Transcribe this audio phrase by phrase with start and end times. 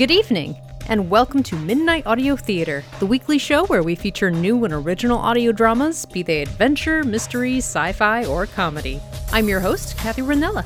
[0.00, 0.56] Good evening,
[0.88, 5.18] and welcome to Midnight Audio Theater, the weekly show where we feature new and original
[5.18, 8.98] audio dramas, be they adventure, mystery, sci fi, or comedy.
[9.30, 10.64] I'm your host, Kathy Ranella.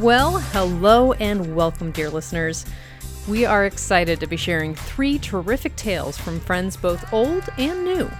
[0.00, 2.64] Well, hello and welcome, dear listeners.
[3.28, 8.10] We are excited to be sharing three terrific tales from friends both old and new.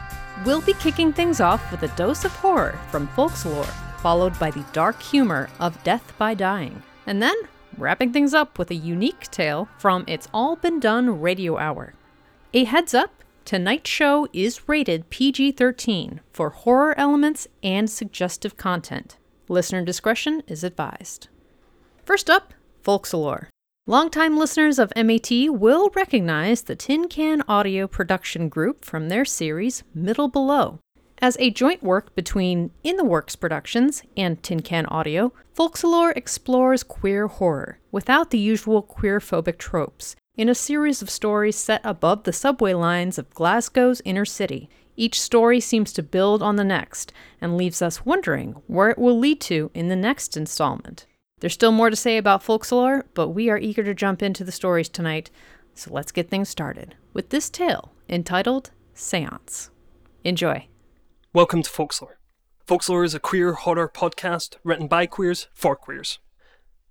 [0.44, 3.64] We'll be kicking things off with a dose of horror from Folxlore,
[4.02, 6.82] followed by the dark humor of Death by Dying.
[7.06, 7.34] And then
[7.78, 11.94] wrapping things up with a unique tale from It's All Been Done Radio Hour.
[12.54, 19.16] A heads up tonight's show is rated PG 13 for horror elements and suggestive content.
[19.48, 21.28] Listener discretion is advised.
[22.04, 23.48] First up, Folxlore.
[23.86, 29.82] Longtime listeners of MAT will recognize the Tin Can Audio production group from their series
[29.92, 30.78] Middle Below.
[31.22, 36.82] As a joint work between In the Works Productions and Tin Can Audio, Folxlore explores
[36.82, 42.32] queer horror without the usual queer-phobic tropes in a series of stories set above the
[42.32, 44.68] subway lines of Glasgow's inner city.
[44.96, 49.16] Each story seems to build on the next and leaves us wondering where it will
[49.16, 51.06] lead to in the next installment.
[51.38, 54.50] There's still more to say about Folxlore, but we are eager to jump into the
[54.50, 55.30] stories tonight,
[55.72, 59.70] so let's get things started with this tale entitled Seance.
[60.24, 60.66] Enjoy.
[61.34, 62.18] Welcome to Folxlore.
[62.66, 66.18] Folxlore is a queer horror podcast written by queers for queers.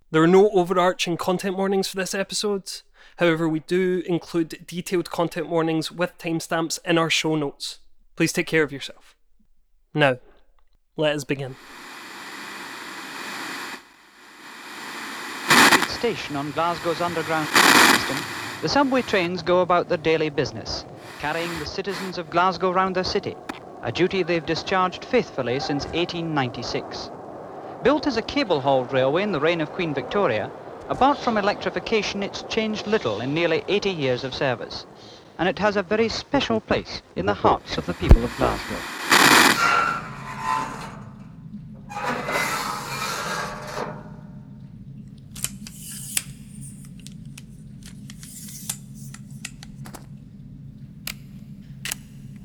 [0.10, 2.82] There are no overarching content warnings for this episode.
[3.18, 7.82] However, we do include detailed content warnings with timestamps in our show notes.
[8.16, 9.16] Please take care of yourself.
[9.94, 10.18] Now,
[10.98, 11.56] let us begin.
[15.88, 18.18] Station on Glasgow's underground system,
[18.64, 20.84] the subway trains go about their daily business,
[21.20, 23.36] carrying the citizens of Glasgow round their city
[23.84, 27.10] a duty they've discharged faithfully since 1896.
[27.84, 30.52] Built as a cable-hauled railway in the reign of Queen Victoria,
[30.90, 34.86] apart from electrification, it's changed little in nearly 80 years of service.
[35.40, 38.76] And it has a very special place in the hearts of the people of Glasgow.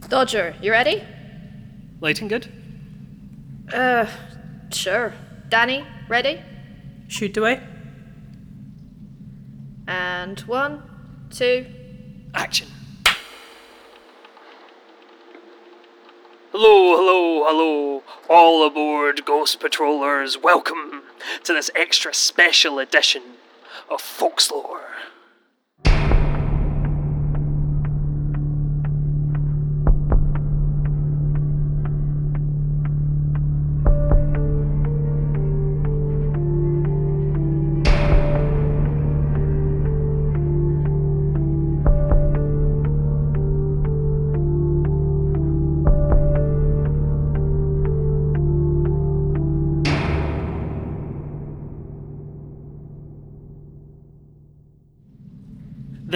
[0.09, 1.03] Dodger, you ready?
[2.01, 2.47] Lighting good?
[3.73, 4.07] Uh,
[4.71, 5.15] sure.
[5.49, 6.43] Danny, ready?
[7.09, 7.61] Shoot away.
[9.89, 10.83] And one,
[11.31, 11.67] two.
[12.35, 12.69] Action.
[16.53, 20.37] Hello, hello, hello, all aboard Ghost Patrollers.
[20.43, 21.03] Welcome
[21.45, 23.23] to this extra special edition
[23.91, 24.96] of Folxlore.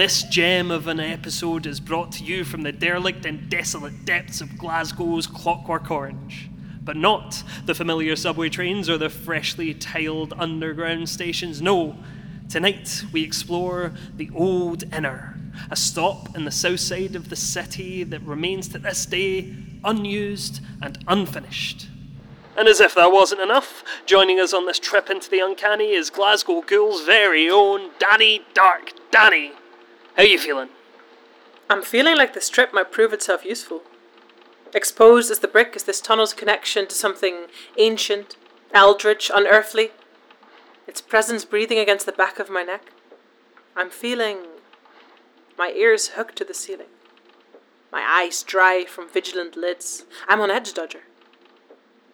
[0.01, 4.41] This gem of an episode is brought to you from the derelict and desolate depths
[4.41, 6.49] of Glasgow's Clockwork Orange.
[6.83, 11.61] But not the familiar subway trains or the freshly tiled underground stations.
[11.61, 11.97] No,
[12.49, 15.37] tonight we explore the Old Inner,
[15.69, 19.53] a stop in the south side of the city that remains to this day
[19.83, 21.89] unused and unfinished.
[22.57, 26.09] And as if that wasn't enough, joining us on this trip into the uncanny is
[26.09, 29.51] Glasgow Ghoul's very own Danny Dark Danny.
[30.15, 30.69] How are you feeling?
[31.69, 33.81] I'm feeling like this trip might prove itself useful.
[34.73, 38.35] Exposed as the brick is this tunnel's connection to something ancient,
[38.73, 39.91] eldritch, unearthly.
[40.85, 42.91] Its presence breathing against the back of my neck.
[43.75, 44.39] I'm feeling
[45.57, 46.87] my ears hooked to the ceiling.
[47.91, 50.05] My eyes dry from vigilant lids.
[50.27, 51.03] I'm on edge, Dodger.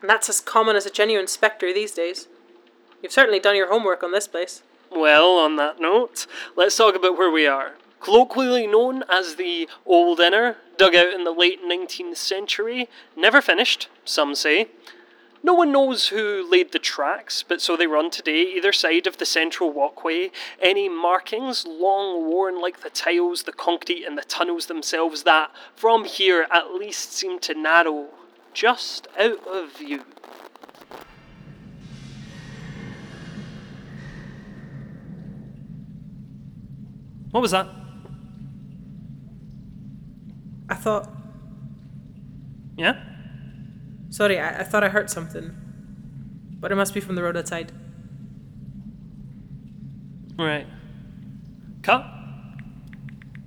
[0.02, 2.28] And that's as common as a genuine spectre these days.
[3.02, 4.61] You've certainly done your homework on this place.
[4.91, 7.73] Well, on that note, let's talk about where we are.
[7.99, 13.90] Colloquially known as the Old Inner, dug out in the late 19th century, never finished,
[14.05, 14.70] some say.
[15.44, 19.17] No one knows who laid the tracks, but so they run today, either side of
[19.17, 20.32] the central walkway.
[20.61, 26.05] Any markings, long worn like the tiles, the concrete, and the tunnels themselves, that from
[26.05, 28.08] here at least seem to narrow
[28.53, 30.03] just out of view.
[37.32, 37.86] What was that?
[40.69, 41.09] I thought.
[42.78, 43.02] Yeah?
[44.09, 45.55] Sorry, I, I thought I heard something.
[46.59, 47.72] But it must be from the road outside.
[50.37, 50.67] Right.
[51.81, 52.05] Cut.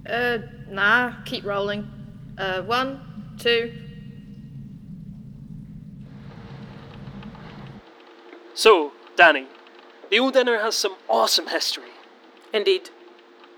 [0.09, 0.39] Uh,
[0.69, 1.89] nah, keep rolling.
[2.39, 3.73] Uh, one, two.
[8.55, 9.47] So, Danny,
[10.11, 11.91] the Old Inner has some awesome history.
[12.53, 12.91] Indeed.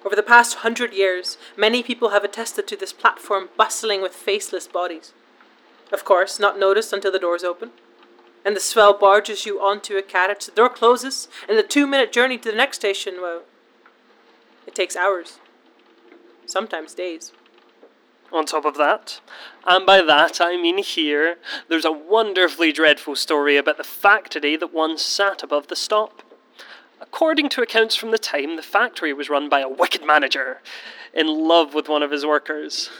[0.05, 4.67] Over the past hundred years, many people have attested to this platform bustling with faceless
[4.67, 5.13] bodies.
[5.93, 7.71] Of course, not noticed until the doors open.
[8.45, 12.13] And the swell barges you onto a carriage, the door closes, and the two minute
[12.13, 13.43] journey to the next station, well,
[14.67, 15.39] it takes hours.
[16.47, 17.33] Sometimes days.
[18.33, 19.21] On top of that,
[19.67, 21.37] and by that I mean here,
[21.69, 26.23] there's a wonderfully dreadful story about the factory that once sat above the stop.
[27.03, 30.61] According to accounts from the time, the factory was run by a wicked manager
[31.13, 32.91] in love with one of his workers.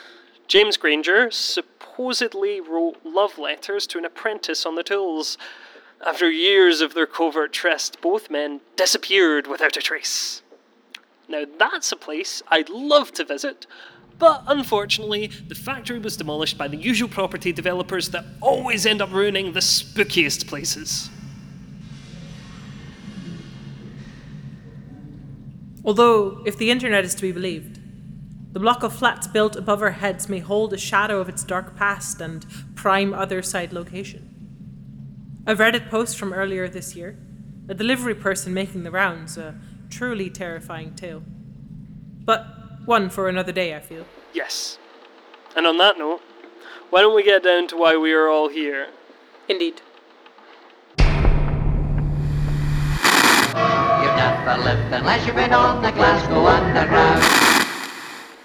[0.49, 5.39] James Granger supposedly wrote love letters to an apprentice on the tools.
[6.05, 10.43] After years of their covert tryst, both men disappeared without a trace.
[11.29, 13.69] Now, that's a place I'd love to visit,
[14.19, 19.13] but unfortunately, the factory was demolished by the usual property developers that always end up
[19.13, 21.09] ruining the spookiest places.
[25.85, 27.81] Although, if the internet is to be believed,
[28.53, 31.75] the block of flats built above our heads may hold a shadow of its dark
[31.75, 32.45] past and
[32.75, 34.29] prime other side location.
[35.47, 37.17] I've read a Reddit post from earlier this year,
[37.69, 39.57] a delivery person making the rounds, a
[39.91, 41.23] truly terrifying tale.
[42.25, 42.47] But
[42.85, 44.07] one for another day, I feel.
[44.33, 44.79] Yes.
[45.57, 46.21] And on that note,
[46.91, 48.89] why don't we get down to why we are all here?
[49.49, 49.81] Indeed.
[54.45, 57.23] Never lived unless you've been on the Glasgow Underground.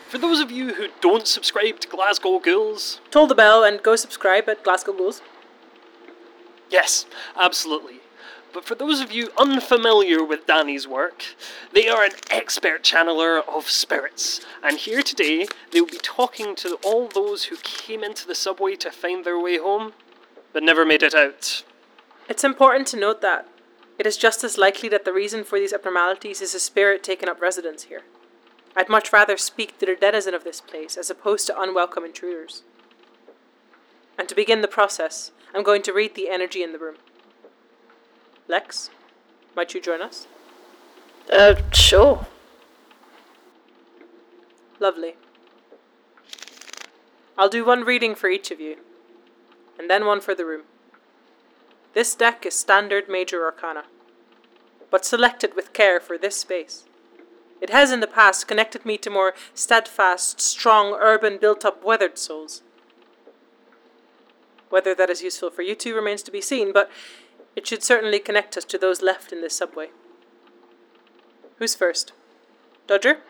[0.07, 3.95] For those of you who don't subscribe to Glasgow Ghouls, Toll the bell and go
[3.95, 5.21] subscribe at Glasgow Ghouls.
[6.69, 7.05] yes,
[7.35, 8.01] absolutely.
[8.53, 11.23] But for those of you unfamiliar with Danny's work,
[11.73, 14.41] they are an expert channeler of spirits.
[14.63, 18.75] And here today, they will be talking to all those who came into the subway
[18.77, 19.94] to find their way home,
[20.53, 21.63] but never made it out.
[22.29, 23.47] It's important to note that
[23.97, 27.29] it is just as likely that the reason for these abnormalities is a spirit taking
[27.29, 28.03] up residence here.
[28.75, 32.61] I'd much rather speak to the denizen of this place as opposed to unwelcome intruders.
[34.17, 36.97] And to begin the process, I'm going to read the energy in the room.
[38.47, 38.91] Lex,
[39.55, 40.27] might you join us?
[41.31, 42.27] Uh, sure.
[44.79, 45.15] Lovely.
[47.38, 48.77] I'll do one reading for each of you,
[49.77, 50.63] and then one for the room.
[51.97, 53.85] This deck is standard Major Arcana,
[54.91, 56.83] but selected with care for this space.
[57.59, 62.19] It has in the past connected me to more steadfast, strong, urban, built up, weathered
[62.19, 62.61] souls.
[64.69, 66.91] Whether that is useful for you two remains to be seen, but
[67.55, 69.88] it should certainly connect us to those left in this subway.
[71.57, 72.11] Who's first?
[72.85, 73.21] Dodger?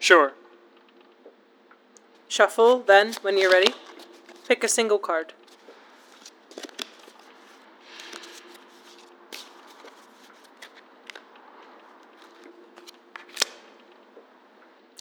[0.00, 0.32] Sure.
[2.26, 3.74] Shuffle, then, when you're ready,
[4.48, 5.34] pick a single card.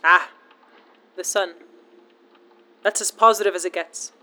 [0.10, 0.30] Ah,
[1.18, 1.56] the sun.
[2.84, 4.14] That's as positive as it gets.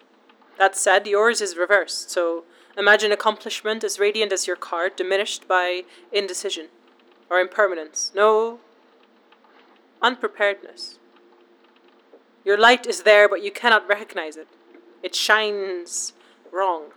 [0.58, 2.44] That said, yours is reversed, so
[2.79, 5.82] imagine accomplishment as radiant as your card, diminished by
[6.12, 6.68] indecision
[7.28, 8.12] or impermanence.
[8.14, 8.61] No,
[10.00, 10.99] unpreparedness.
[12.45, 14.49] Your light is there, but you cannot recognize it.
[15.02, 16.12] It shines
[16.52, 16.92] wrong.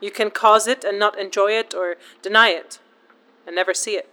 [0.00, 2.78] You can cause it and not enjoy it, or deny it
[3.46, 4.08] and never see it.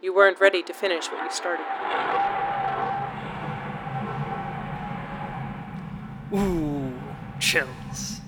[0.00, 2.11] You weren't ready to finish what you started.
[6.34, 6.92] Ooh,
[7.38, 8.20] chills.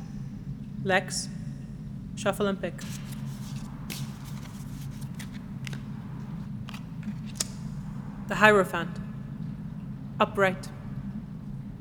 [0.83, 1.29] Lex,
[2.17, 2.75] shuffle and pick.
[8.29, 8.91] The Hierophant.
[10.21, 10.69] Upright.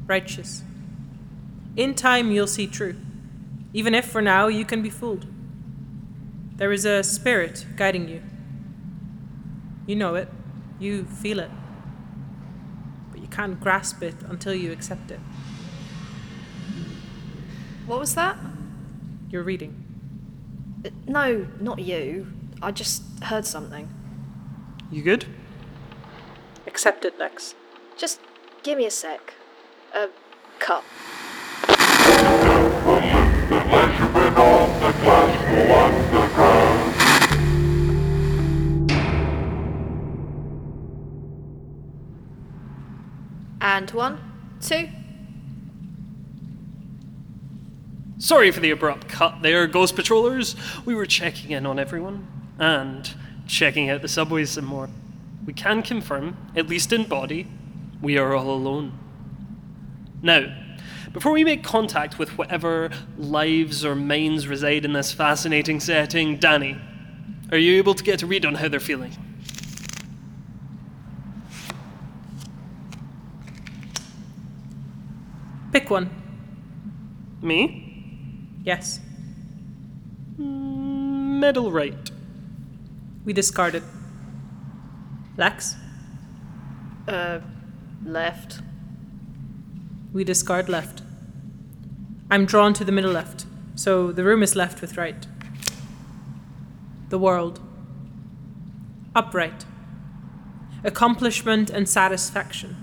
[0.07, 0.63] Righteous.
[1.75, 2.95] In time, you'll see true,
[3.73, 5.27] even if for now you can be fooled.
[6.55, 8.21] There is a spirit guiding you.
[9.87, 10.29] You know it,
[10.79, 11.51] you feel it,
[13.11, 15.19] but you can't grasp it until you accept it.
[17.85, 18.37] What was that?
[19.29, 19.75] You're reading.
[20.85, 22.27] Uh, No, not you.
[22.61, 23.89] I just heard something.
[24.91, 25.25] You good?
[26.65, 27.55] Accept it, Lex.
[27.97, 28.19] Just
[28.63, 29.33] give me a sec.
[29.93, 30.07] Uh,
[30.59, 30.83] cup.
[43.61, 44.19] And one,
[44.61, 44.89] two.
[48.23, 50.55] Sorry for the abrupt cut there, Ghost Patrollers.
[50.85, 52.25] We were checking in on everyone,
[52.57, 53.13] and
[53.47, 54.89] checking out the subways some more.
[55.45, 57.47] We can confirm, at least in body,
[58.01, 58.97] we are all alone.
[60.21, 60.55] Now,
[61.11, 66.77] before we make contact with whatever lives or minds reside in this fascinating setting, Danny,
[67.51, 69.11] are you able to get a read on how they're feeling?
[75.73, 76.09] Pick one.
[77.41, 77.82] Me?
[78.63, 78.99] Yes.
[80.37, 82.11] Middle right.
[83.25, 83.83] We discarded.
[85.37, 85.75] Lex?
[87.07, 87.39] Uh,
[88.05, 88.59] left.
[90.13, 91.01] We discard left.
[92.31, 95.27] I'm drawn to the middle left, so the room is left with right.
[97.09, 97.59] The world.
[99.15, 99.65] Upright.
[100.83, 102.77] Accomplishment and satisfaction.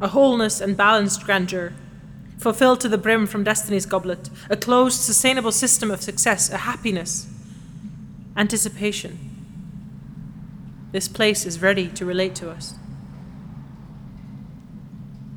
[0.00, 1.72] A wholeness and balanced grandeur.
[2.38, 4.30] Fulfilled to the brim from destiny's goblet.
[4.50, 7.26] A closed, sustainable system of success, a happiness.
[8.36, 9.18] Anticipation.
[10.92, 12.74] This place is ready to relate to us.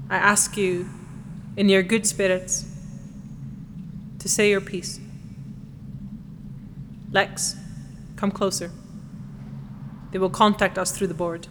[0.10, 0.90] I ask you,
[1.56, 2.66] in your good spirits,
[4.20, 5.00] to say your piece.
[7.12, 7.56] Lex,
[8.16, 8.72] come closer.
[10.12, 11.48] They will contact us through the board.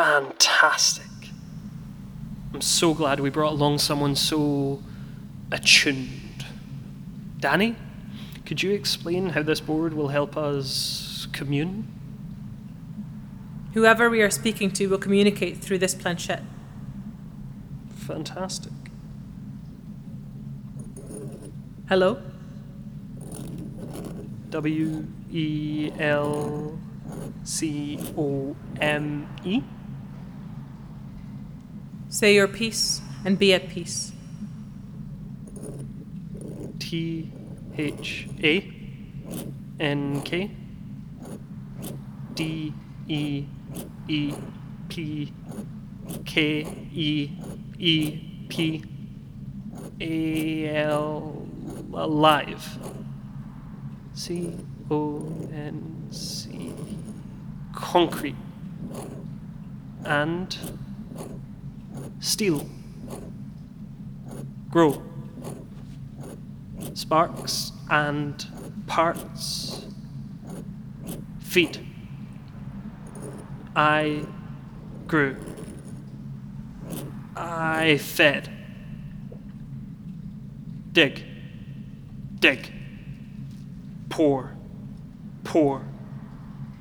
[0.00, 1.04] Fantastic.
[2.54, 4.82] I'm so glad we brought along someone so
[5.52, 6.46] attuned.
[7.38, 7.76] Danny,
[8.46, 11.86] could you explain how this board will help us commune?
[13.74, 16.44] Whoever we are speaking to will communicate through this planchette.
[17.94, 18.72] Fantastic.
[21.90, 22.22] Hello?
[24.48, 26.78] W E L
[27.44, 29.62] C O M E?
[32.20, 34.12] Say your peace and be at peace.
[36.78, 37.32] T
[37.78, 38.70] H A
[39.80, 40.50] N K
[42.34, 42.74] D
[43.08, 43.46] E
[44.06, 44.34] E
[44.90, 45.32] P
[46.26, 47.30] K E
[47.78, 48.84] E P
[49.98, 51.48] A L
[51.94, 52.78] alive.
[54.12, 54.52] C
[54.90, 56.74] O N C
[57.72, 58.36] concrete
[60.04, 60.58] and
[62.18, 62.66] steel
[64.70, 65.02] grow
[66.94, 68.46] sparks and
[68.86, 69.84] parts.
[71.40, 71.80] Feet.
[73.74, 74.24] I
[75.06, 75.36] grew.
[77.36, 78.50] I fed.
[80.92, 81.24] Dig.
[82.38, 82.72] Dig.
[84.08, 84.52] Pour.
[85.44, 85.82] Pour.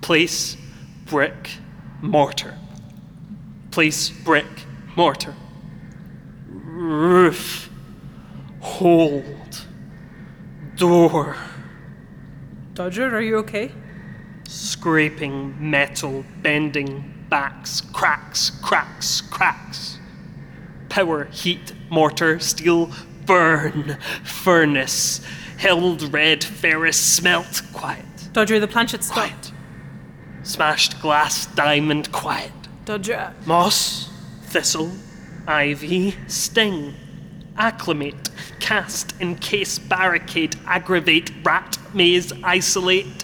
[0.02, 0.58] Place.
[1.06, 1.52] Brick.
[2.02, 2.56] Mortar.
[3.72, 4.10] Place.
[4.10, 4.66] Brick.
[5.00, 5.34] Mortar.
[6.50, 7.70] Roof.
[8.60, 9.66] Hold.
[10.76, 11.38] Door.
[12.74, 13.72] Dodger, are you okay?
[14.44, 20.00] Scraping metal, bending backs, cracks, cracks, cracks.
[20.90, 22.92] Power, heat, mortar, steel,
[23.26, 25.22] burn, furnace,
[25.60, 28.04] held red, ferrous, smelt, quiet.
[28.34, 29.54] Dodger, the planchette stopped.
[30.44, 32.52] Smashed glass, diamond, quiet.
[32.84, 33.34] Dodger.
[33.46, 34.09] Moss,
[34.50, 34.92] thistle,
[35.48, 36.96] ivy, sting.
[37.56, 38.30] Acclimate,
[38.60, 43.24] cast, encase, barricade, aggravate, rat, maze, isolate.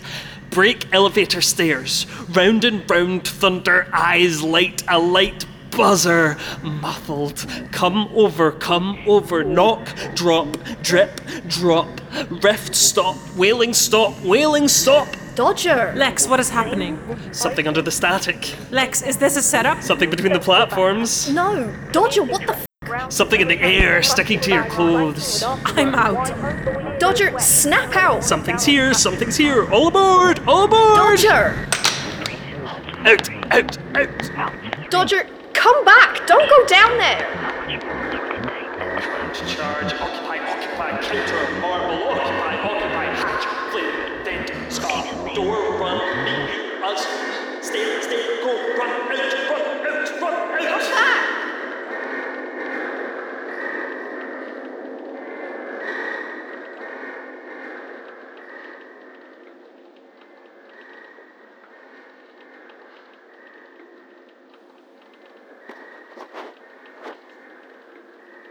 [0.51, 7.45] Break elevator stairs, round and round, thunder, eyes, light, a light buzzer, muffled.
[7.71, 11.89] Come over, come over, knock, drop, drip, drop,
[12.29, 15.07] rift, stop, wailing, stop, wailing, stop.
[15.35, 15.91] Dodger!
[15.97, 16.97] Lex, what is happening?
[17.33, 19.81] Something under the static, Lex, is this a setup?
[19.83, 21.73] something between the platforms, No!
[21.91, 22.53] Dodger, what the
[22.85, 23.11] f?
[23.11, 25.43] something in the air sticking to your clothes.
[25.43, 26.99] I'm out.
[26.99, 28.23] Dodger, snap out!
[28.23, 29.69] Something's here, something's here.
[29.71, 31.19] All aboard, all aboard!
[31.19, 31.67] Dodger!
[33.05, 34.89] Out, out, out.
[34.89, 36.25] Dodger, come back!
[36.27, 37.45] Don't go down there!
[39.47, 46.83] Charge, occupy, occupy, counter, marble, occupy, occupy, hatch, flame, vent, scar, door, run, meet you,
[46.83, 47.05] us,
[47.61, 50.81] stay, stay, go, run, out, run, out, run, out.
[50.81, 51.21] Ah!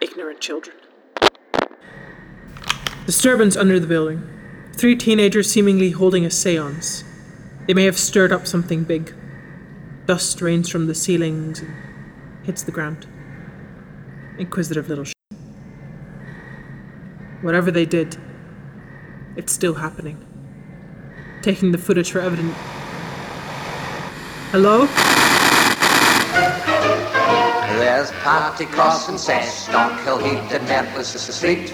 [0.00, 0.76] Ignorant children.
[3.07, 4.34] Disturbance under the building.
[4.76, 7.04] Three teenagers seemingly holding a seance.
[7.66, 9.14] They may have stirred up something big.
[10.07, 11.75] Dust rains from the ceilings and
[12.43, 13.07] hits the ground.
[14.37, 15.12] Inquisitive little sh.
[17.40, 18.16] Whatever they did,
[19.37, 20.26] it's still happening.
[21.40, 22.57] Taking the footage for evidence.
[24.50, 24.88] Hello?
[27.78, 31.73] There's Partick Cross and Sash, Stockhill Heath and Memphis Street,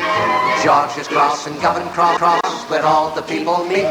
[0.64, 3.85] George's Cross and Govan Cross, where all the people meet.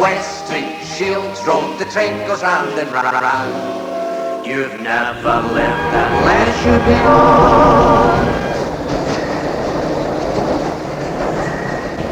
[0.00, 4.46] West Street, Shields Road, the train goes round and round and round.
[4.46, 8.26] You've never lived unless you've been on.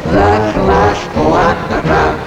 [0.03, 2.20] The Glasgow Underground.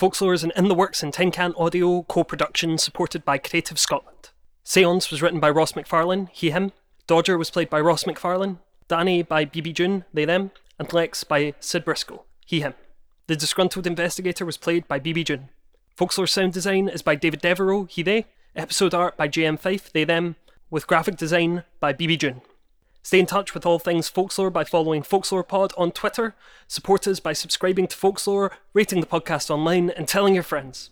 [0.00, 3.78] Folxlore is an In the Works and Tin Can Audio co production supported by Creative
[3.78, 4.30] Scotland.
[4.64, 6.72] Seance was written by Ross McFarlane, he, him.
[7.06, 8.60] Dodger was played by Ross McFarlane.
[8.88, 10.52] Danny by BB June, they, them.
[10.78, 12.72] And Lex by Syd Briscoe, he, him.
[13.26, 15.50] The disgruntled investigator was played by BB June.
[15.94, 18.24] Folxlore sound design is by David Devereaux, he, they.
[18.56, 20.36] Episode art by JM Fife, they, them.
[20.70, 22.40] With graphic design by BB June.
[23.02, 26.34] Stay in touch with all things Folxlore by following Folxlore Pod on Twitter.
[26.68, 30.90] Support us by subscribing to Folxlore, rating the podcast online, and telling your friends.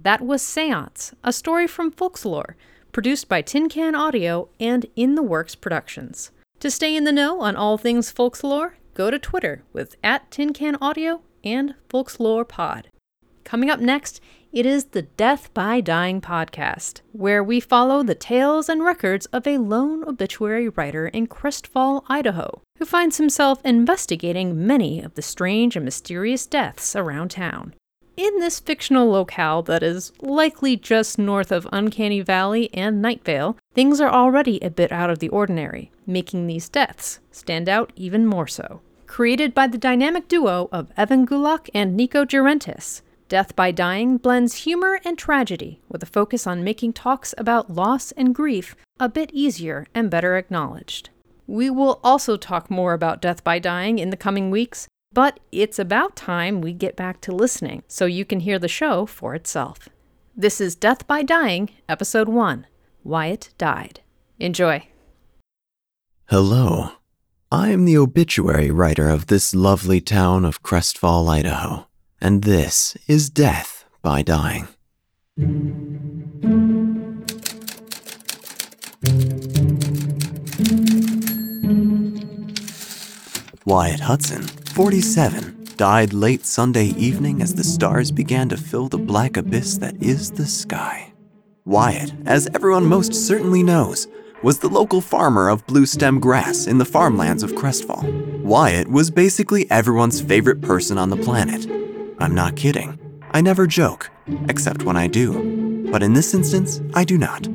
[0.00, 2.56] That was Seance, a story from Folxlore,
[2.92, 6.30] produced by Tin Can Audio and In the Works Productions.
[6.60, 10.52] To stay in the know on all things Folxlore, go to Twitter with at Tin
[10.52, 12.88] Can Audio and Folxlore Pod.
[13.44, 14.20] Coming up next,
[14.52, 19.46] it is the Death by Dying podcast, where we follow the tales and records of
[19.46, 25.74] a lone obituary writer in Crestfall, Idaho, who finds himself investigating many of the strange
[25.74, 27.74] and mysterious deaths around town.
[28.18, 34.02] In this fictional locale that is likely just north of Uncanny Valley and Nightvale, things
[34.02, 38.46] are already a bit out of the ordinary, making these deaths stand out even more
[38.46, 38.82] so.
[39.06, 43.00] Created by the dynamic duo of Evan Gulak and Nico Gerentis,
[43.32, 48.12] Death by Dying blends humor and tragedy with a focus on making talks about loss
[48.12, 51.08] and grief a bit easier and better acknowledged.
[51.46, 55.78] We will also talk more about Death by Dying in the coming weeks, but it's
[55.78, 59.88] about time we get back to listening so you can hear the show for itself.
[60.36, 62.66] This is Death by Dying, Episode 1
[63.02, 64.02] Wyatt Died.
[64.40, 64.88] Enjoy.
[66.28, 66.90] Hello.
[67.50, 71.86] I am the obituary writer of this lovely town of Crestfall, Idaho,
[72.22, 74.68] and this is Death by Dying.
[83.66, 89.36] Wyatt Hudson, 47, died late Sunday evening as the stars began to fill the black
[89.36, 91.12] abyss that is the sky.
[91.64, 94.06] Wyatt, as everyone most certainly knows,
[94.44, 98.42] was the local farmer of blue stem grass in the farmlands of Crestfall.
[98.42, 101.66] Wyatt was basically everyone's favorite person on the planet.
[102.18, 102.98] I'm not kidding.
[103.32, 104.10] I never joke,
[104.48, 105.88] except when I do.
[105.90, 107.46] But in this instance, I do not.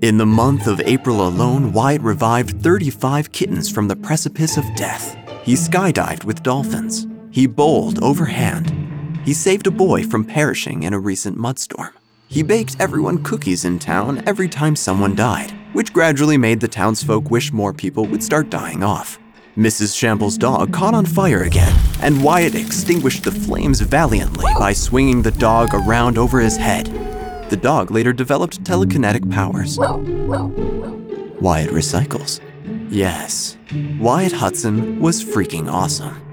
[0.00, 5.16] In the month of April alone, Wyatt revived 35 kittens from the precipice of death.
[5.42, 7.06] He skydived with dolphins.
[7.30, 8.72] He bowled overhand.
[9.24, 11.92] He saved a boy from perishing in a recent mudstorm.
[12.28, 17.30] He baked everyone cookies in town every time someone died, which gradually made the townsfolk
[17.30, 19.18] wish more people would start dying off.
[19.58, 19.96] Mrs.
[19.98, 25.32] Shambles' dog caught on fire again, and Wyatt extinguished the flames valiantly by swinging the
[25.32, 26.86] dog around over his head.
[27.50, 29.76] The dog later developed telekinetic powers.
[31.40, 32.40] Wyatt recycles.
[32.88, 33.58] Yes,
[33.98, 36.24] Wyatt Hudson was freaking awesome.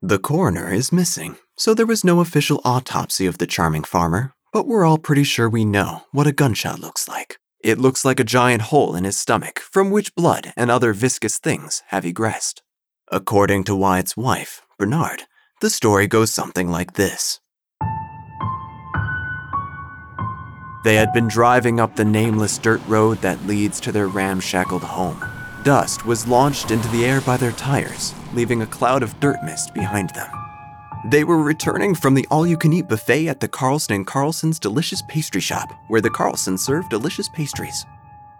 [0.00, 4.66] The coroner is missing, so there was no official autopsy of the charming farmer, but
[4.66, 7.36] we're all pretty sure we know what a gunshot looks like.
[7.64, 11.38] It looks like a giant hole in his stomach from which blood and other viscous
[11.38, 12.60] things have egressed.
[13.10, 15.22] According to Wyatt's wife, Bernard,
[15.62, 17.40] the story goes something like this.
[20.84, 25.24] They had been driving up the nameless dirt road that leads to their ramshackled home.
[25.62, 29.72] Dust was launched into the air by their tires, leaving a cloud of dirt mist
[29.72, 30.43] behind them.
[31.06, 34.58] They were returning from the all you can eat buffet at the Carlson and Carlson's
[34.58, 37.84] delicious pastry shop, where the Carlsons serve delicious pastries.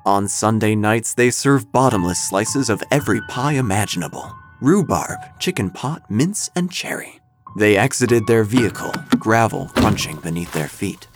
[0.07, 6.49] On Sunday nights, they serve bottomless slices of every pie imaginable rhubarb, chicken pot, mince,
[6.57, 7.21] and cherry.
[7.59, 11.07] They exited their vehicle, gravel crunching beneath their feet.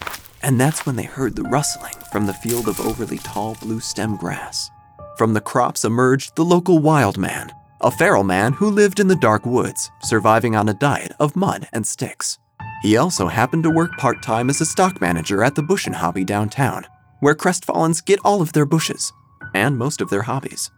[0.42, 4.16] And that's when they heard the rustling from the field of overly tall blue stem
[4.16, 4.70] grass.
[5.16, 9.16] From the crops emerged the local wild man, a feral man who lived in the
[9.16, 12.38] dark woods, surviving on a diet of mud and sticks.
[12.82, 16.24] He also happened to work part time as a stock manager at the Bushin' Hobby
[16.24, 16.86] downtown,
[17.20, 19.12] where Crestfallens get all of their bushes
[19.54, 20.70] and most of their hobbies.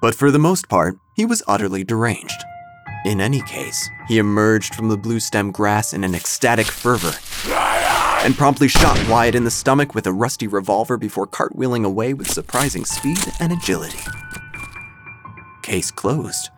[0.00, 2.42] But for the most part, he was utterly deranged.
[3.04, 7.14] In any case, he emerged from the blue stem grass in an ecstatic fervor
[8.24, 12.30] and promptly shot Wyatt in the stomach with a rusty revolver before cartwheeling away with
[12.30, 14.00] surprising speed and agility.
[15.68, 16.48] Case closed.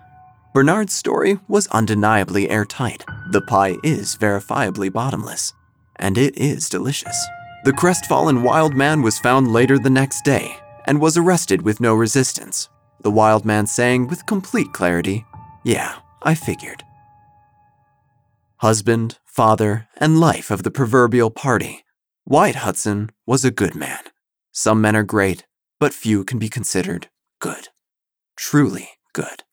[0.55, 3.05] Bernard's story was undeniably airtight.
[3.33, 5.53] The pie is verifiably bottomless,
[5.97, 7.19] and it is delicious.
[7.65, 11.95] The crestfallen wild man was found later the next day and was arrested with no
[11.95, 12.69] resistance.
[13.03, 15.25] The wild man saying with complete clarity,
[15.65, 16.85] Yeah, I figured.
[18.59, 21.85] Husband, father, and life of the proverbial party,
[22.27, 24.03] Wyatt Hudson was a good man.
[24.53, 25.47] Some men are great,
[25.81, 27.09] but few can be considered
[27.41, 27.69] good.
[28.37, 29.45] Truly good.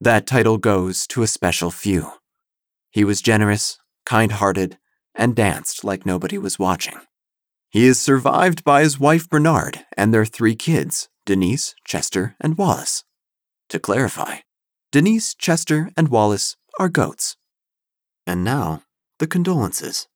[0.00, 2.12] That title goes to a special few.
[2.90, 4.78] He was generous, kind hearted,
[5.14, 6.98] and danced like nobody was watching.
[7.70, 13.04] He is survived by his wife Bernard and their three kids, Denise, Chester, and Wallace.
[13.70, 14.38] To clarify,
[14.92, 17.36] Denise, Chester, and Wallace are goats.
[18.26, 18.82] And now,
[19.18, 20.06] the condolences.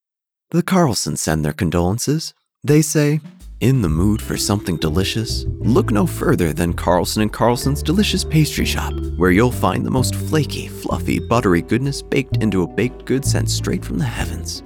[0.50, 2.32] The Carlsons send their condolences.
[2.62, 3.20] They say,
[3.60, 5.44] in the mood for something delicious?
[5.58, 10.14] Look no further than Carlson and Carlson's delicious pastry shop, where you'll find the most
[10.14, 14.62] flaky, fluffy, buttery goodness baked into a baked good sent straight from the heavens.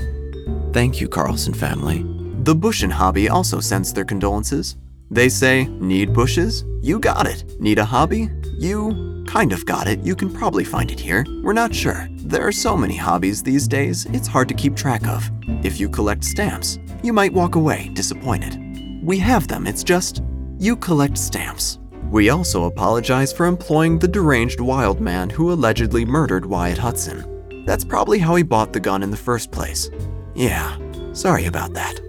[0.73, 2.05] Thank you, Carlson family.
[2.45, 4.77] The Bushin hobby also sends their condolences.
[5.11, 6.65] They say, Need bushes?
[6.81, 7.61] You got it.
[7.61, 8.31] Need a hobby?
[8.59, 10.01] You kind of got it.
[10.01, 11.25] You can probably find it here.
[11.43, 12.09] We're not sure.
[12.17, 15.31] There are so many hobbies these days, it's hard to keep track of.
[15.65, 18.72] If you collect stamps, you might walk away disappointed.
[19.03, 20.23] We have them, it's just
[20.59, 21.81] you collect stamps.
[22.09, 27.65] We also apologize for employing the deranged wild man who allegedly murdered Wyatt Hudson.
[27.67, 29.91] That's probably how he bought the gun in the first place.
[30.37, 30.79] Yeah,
[31.15, 32.01] sorry about that.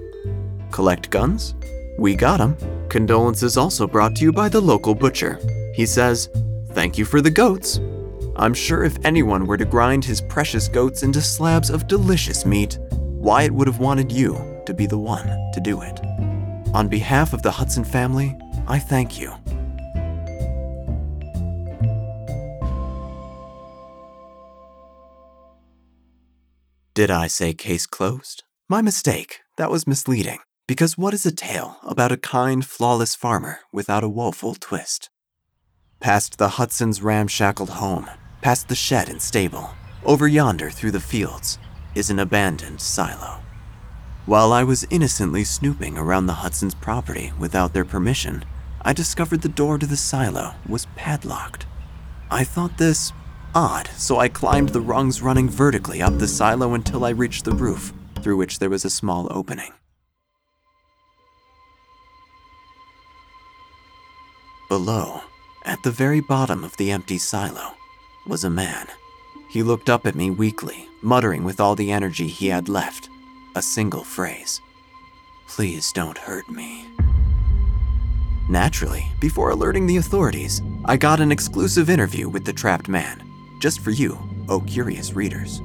[0.69, 1.55] Collect guns?
[1.97, 2.55] We got 'em.
[2.89, 5.39] Condolences also brought to you by the local butcher.
[5.73, 6.29] He says,
[6.73, 7.79] Thank you for the goats.
[8.35, 12.77] I'm sure if anyone were to grind his precious goats into slabs of delicious meat,
[12.91, 15.99] Wyatt would have wanted you to be the one to do it.
[16.73, 18.35] On behalf of the Hudson family,
[18.67, 19.33] I thank you.
[26.95, 28.43] Did I say case closed?
[28.67, 29.41] My mistake.
[29.57, 30.39] That was misleading.
[30.67, 35.09] Because what is a tale about a kind, flawless farmer without a woeful twist?
[35.99, 38.09] Past the Hudson's ramshackled home,
[38.41, 39.69] past the shed and stable,
[40.03, 41.59] over yonder through the fields,
[41.93, 43.42] is an abandoned silo.
[44.25, 48.45] While I was innocently snooping around the Hudson's property without their permission,
[48.81, 51.65] I discovered the door to the silo was padlocked.
[52.31, 53.11] I thought this
[53.53, 57.51] odd, so I climbed the rungs running vertically up the silo until I reached the
[57.51, 59.73] roof, through which there was a small opening.
[64.69, 65.19] Below,
[65.65, 67.73] at the very bottom of the empty silo,
[68.25, 68.87] was a man.
[69.49, 73.09] He looked up at me weakly, muttering with all the energy he had left
[73.55, 74.61] a single phrase
[75.47, 76.87] Please don't hurt me.
[78.49, 83.21] Naturally, before alerting the authorities, I got an exclusive interview with the trapped man,
[83.61, 84.17] just for you,
[84.49, 85.61] oh curious readers.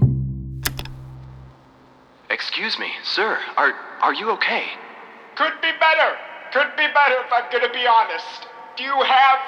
[2.29, 3.73] Excuse me, sir, are,
[4.03, 4.65] are you okay?
[5.37, 6.17] Could be better.
[6.53, 8.47] Could be better if I'm gonna be honest.
[8.77, 9.39] Do you have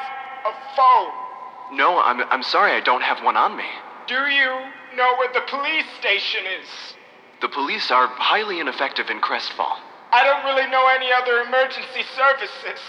[0.46, 1.76] a phone?
[1.76, 3.68] No, I'm, I'm sorry I don't have one on me.
[4.06, 4.50] Do you
[4.96, 6.94] know where the police station is?
[7.40, 9.80] The police are highly ineffective in Crestfall.
[10.12, 12.80] I don't really know any other emergency services.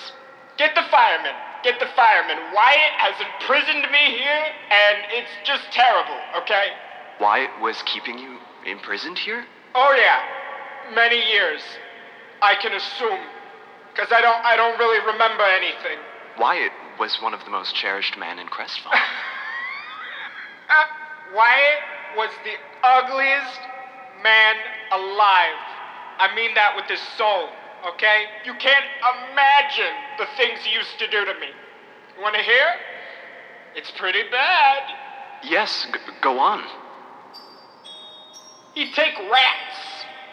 [0.58, 1.32] Get the firemen.
[1.64, 2.38] Get the firemen.
[2.54, 6.74] Wyatt has imprisoned me here, and it's just terrible, okay?
[7.22, 9.46] Wyatt was keeping you imprisoned here?
[9.76, 10.20] Oh yeah,
[10.96, 11.62] many years.
[12.42, 13.22] I can assume,
[13.94, 16.00] because I don't, I don't really remember anything.
[16.40, 18.92] Wyatt was one of the most cherished men in Crestfall.
[20.72, 21.84] Uh, Wyatt
[22.16, 23.60] was the ugliest
[24.24, 24.56] man
[24.92, 25.60] alive.
[26.20, 27.50] I mean that with his soul,
[27.94, 28.26] okay?
[28.46, 28.86] You can't
[29.32, 31.50] imagine the things he used to do to me.
[32.16, 32.68] You want to hear?
[33.76, 34.84] It's pretty bad.
[35.44, 36.62] Yes, g- go on.
[38.76, 39.78] He'd take rats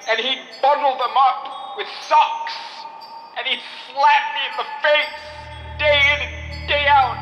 [0.08, 2.54] and he'd bundle them up with socks
[3.38, 5.20] and he'd slap me in the face
[5.78, 7.18] day in and day out.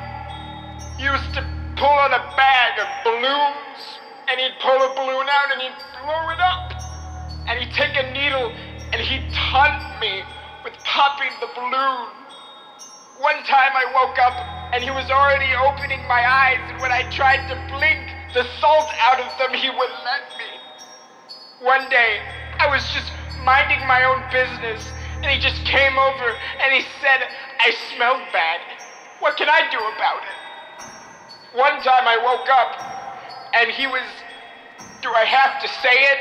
[0.98, 1.42] He used to
[1.76, 3.80] pull on a bag of balloons
[4.28, 6.55] and he'd pull a balloon out and he'd blow it up.
[7.46, 8.52] And he'd take a needle
[8.92, 10.22] and he'd taunt me
[10.64, 12.08] with popping the balloon.
[13.18, 14.34] One time I woke up
[14.74, 18.02] and he was already opening my eyes, and when I tried to blink,
[18.34, 20.50] the salt out of them he wouldn't let me.
[21.62, 22.20] One day,
[22.58, 23.10] I was just
[23.44, 24.82] minding my own business,
[25.22, 26.28] and he just came over
[26.60, 27.24] and he said,
[27.60, 28.60] I smelled bad.
[29.20, 30.36] What can I do about it?
[31.56, 32.76] One time I woke up
[33.54, 34.04] and he was.
[35.00, 36.18] Do I have to say it?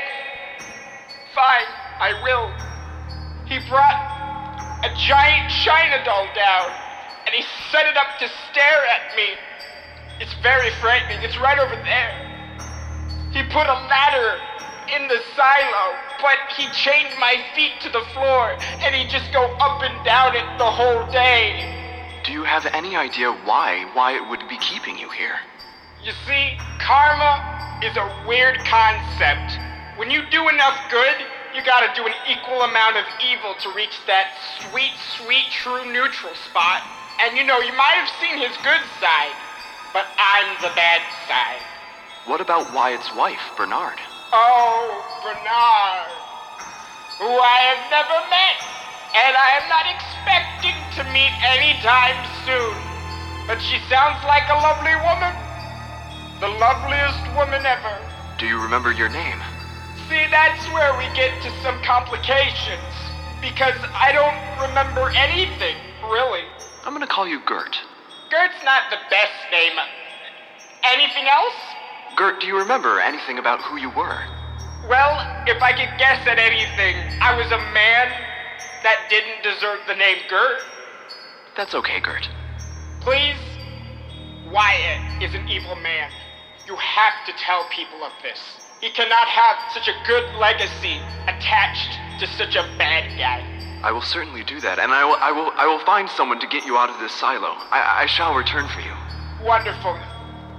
[1.36, 1.68] Fine,
[2.00, 2.48] I will.
[3.44, 4.00] He brought
[4.82, 6.72] a giant China doll down
[7.26, 9.36] and he set it up to stare at me.
[10.18, 11.20] It's very frightening.
[11.20, 12.16] It's right over there.
[13.32, 14.40] He put a ladder
[14.96, 15.84] in the silo,
[16.22, 20.34] but he chained my feet to the floor, and he'd just go up and down
[20.34, 22.22] it the whole day.
[22.24, 25.36] Do you have any idea why why it would be keeping you here?
[26.02, 29.65] You see, karma is a weird concept.
[29.96, 31.24] When you do enough good,
[31.56, 34.28] you gotta do an equal amount of evil to reach that
[34.60, 36.84] sweet, sweet, true neutral spot.
[37.24, 39.36] And you know, you might have seen his good side,
[39.96, 41.64] but I'm the bad side.
[42.28, 43.96] What about Wyatt's wife, Bernard?
[44.36, 46.12] Oh, Bernard,
[47.16, 48.58] who I have never met,
[49.16, 52.76] and I am not expecting to meet anytime soon.
[53.48, 55.32] But she sounds like a lovely woman.
[56.44, 57.96] The loveliest woman ever.
[58.36, 59.40] Do you remember your name?
[60.08, 62.94] See, that's where we get to some complications.
[63.40, 66.42] Because I don't remember anything, really.
[66.84, 67.76] I'm gonna call you Gert.
[68.30, 69.72] Gert's not the best name.
[70.84, 71.54] Anything else?
[72.16, 74.18] Gert, do you remember anything about who you were?
[74.88, 78.08] Well, if I could guess at anything, I was a man
[78.84, 80.62] that didn't deserve the name Gert.
[81.56, 82.28] That's okay, Gert.
[83.00, 83.36] Please?
[84.52, 86.10] Wyatt is an evil man.
[86.66, 88.38] You have to tell people of this.
[88.80, 93.56] He cannot have such a good legacy attached to such a bad guy.
[93.82, 96.46] I will certainly do that, and I will, I will, I will find someone to
[96.46, 97.56] get you out of this silo.
[97.70, 98.92] I, I shall return for you.
[99.44, 99.98] Wonderful.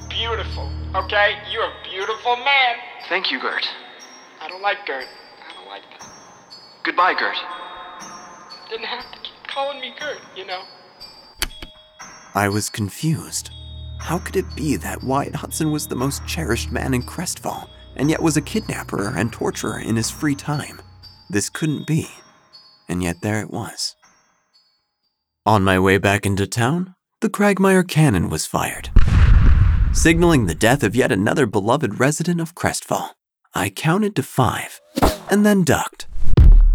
[0.10, 0.71] Beautiful.
[0.95, 1.38] Okay?
[1.51, 2.77] You're a beautiful man.
[3.10, 3.67] Thank you, Gert.
[4.41, 5.06] I don't like Gert.
[5.49, 6.10] I don't like that.
[6.84, 7.38] Goodbye, Gert.
[8.69, 10.63] Didn't have to keep calling me Gert, you know.
[12.34, 13.51] I was confused.
[13.99, 18.10] How could it be that Wyatt Hudson was the most cherished man in Crestfall, and
[18.10, 20.81] yet was a kidnapper and torturer in his free time?
[21.29, 22.07] This couldn't be.
[22.88, 23.95] And yet there it was.
[25.45, 28.89] On my way back into town, the Cragmire cannon was fired,
[29.91, 33.10] signaling the death of yet another beloved resident of Crestfall.
[33.53, 34.79] I counted to five,
[35.29, 36.07] and then ducked.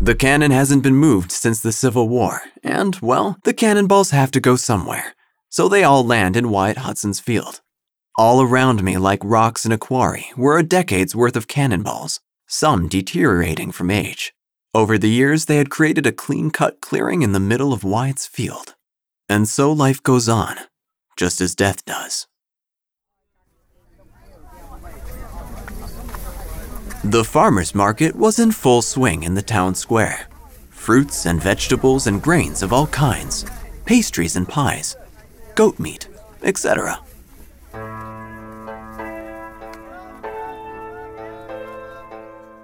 [0.00, 4.40] The cannon hasn't been moved since the Civil War, and, well, the cannonballs have to
[4.40, 5.14] go somewhere,
[5.48, 7.60] so they all land in Wyatt Hudson's field.
[8.16, 12.86] All around me, like rocks in a quarry, were a decade's worth of cannonballs, some
[12.86, 14.34] deteriorating from age.
[14.74, 18.26] Over the years, they had created a clean cut clearing in the middle of Wyatt's
[18.26, 18.74] field.
[19.30, 20.56] And so life goes on,
[21.16, 22.26] just as death does.
[27.02, 30.28] The farmer's market was in full swing in the town square.
[30.68, 33.46] Fruits and vegetables and grains of all kinds,
[33.86, 34.96] pastries and pies,
[35.54, 36.08] goat meat,
[36.42, 37.00] etc.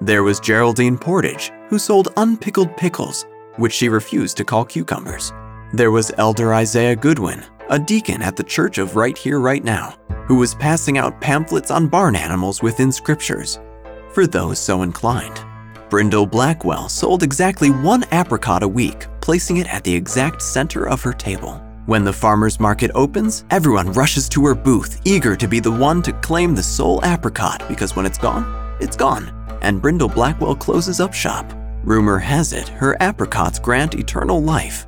[0.00, 5.32] There was Geraldine Portage, who sold unpickled pickles, which she refused to call cucumbers.
[5.72, 9.96] There was Elder Isaiah Goodwin, a deacon at the Church of Right Here, Right Now,
[10.26, 13.58] who was passing out pamphlets on barn animals within scriptures
[14.12, 15.40] for those so inclined.
[15.90, 21.02] Brindle Blackwell sold exactly one apricot a week, placing it at the exact center of
[21.02, 21.60] her table.
[21.86, 26.02] When the farmer's market opens, everyone rushes to her booth, eager to be the one
[26.02, 31.00] to claim the sole apricot because when it's gone, it's gone, and Brindle Blackwell closes
[31.00, 31.52] up shop.
[31.84, 34.86] Rumor has it her apricots grant eternal life.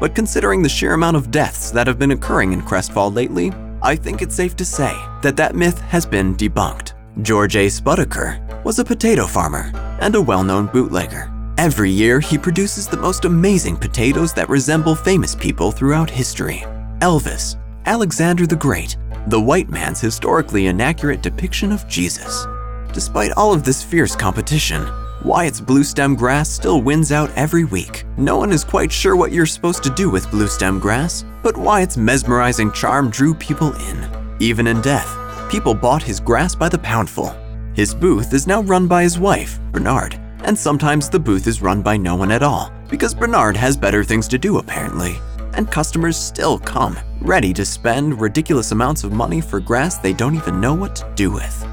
[0.00, 3.96] But considering the sheer amount of deaths that have been occurring in Crestfall lately, I
[3.96, 6.94] think it's safe to say that that myth has been debunked.
[7.22, 7.66] George A.
[7.66, 11.32] Spudaker was a potato farmer and a well known bootlegger.
[11.58, 16.64] Every year, he produces the most amazing potatoes that resemble famous people throughout history
[17.00, 17.56] Elvis,
[17.86, 22.46] Alexander the Great, the white man's historically inaccurate depiction of Jesus.
[22.92, 24.86] Despite all of this fierce competition,
[25.24, 28.04] Wyatt's blue stem grass still wins out every week.
[28.18, 31.56] No one is quite sure what you're supposed to do with blue stem grass, but
[31.56, 34.36] Wyatt's mesmerizing charm drew people in.
[34.40, 35.08] Even in death,
[35.50, 37.34] people bought his grass by the poundful.
[37.74, 41.80] His booth is now run by his wife, Bernard, and sometimes the booth is run
[41.80, 45.18] by no one at all, because Bernard has better things to do apparently.
[45.54, 50.36] And customers still come, ready to spend ridiculous amounts of money for grass they don't
[50.36, 51.66] even know what to do with.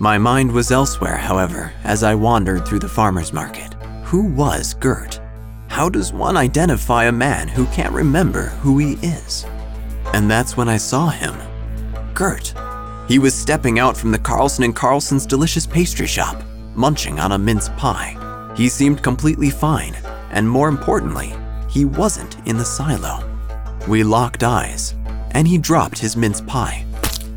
[0.00, 3.74] My mind was elsewhere, however, as I wandered through the farmer's market.
[4.02, 5.20] Who was Gert?
[5.68, 9.46] How does one identify a man who can't remember who he is?
[10.12, 11.34] And that's when I saw him.
[12.12, 12.52] Gert.
[13.06, 16.42] He was stepping out from the Carlson and Carlson's delicious pastry shop,
[16.74, 18.52] munching on a mince pie.
[18.56, 19.94] He seemed completely fine,
[20.30, 21.32] and more importantly,
[21.70, 23.22] he wasn't in the silo.
[23.86, 24.94] We locked eyes,
[25.32, 26.84] and he dropped his mince pie.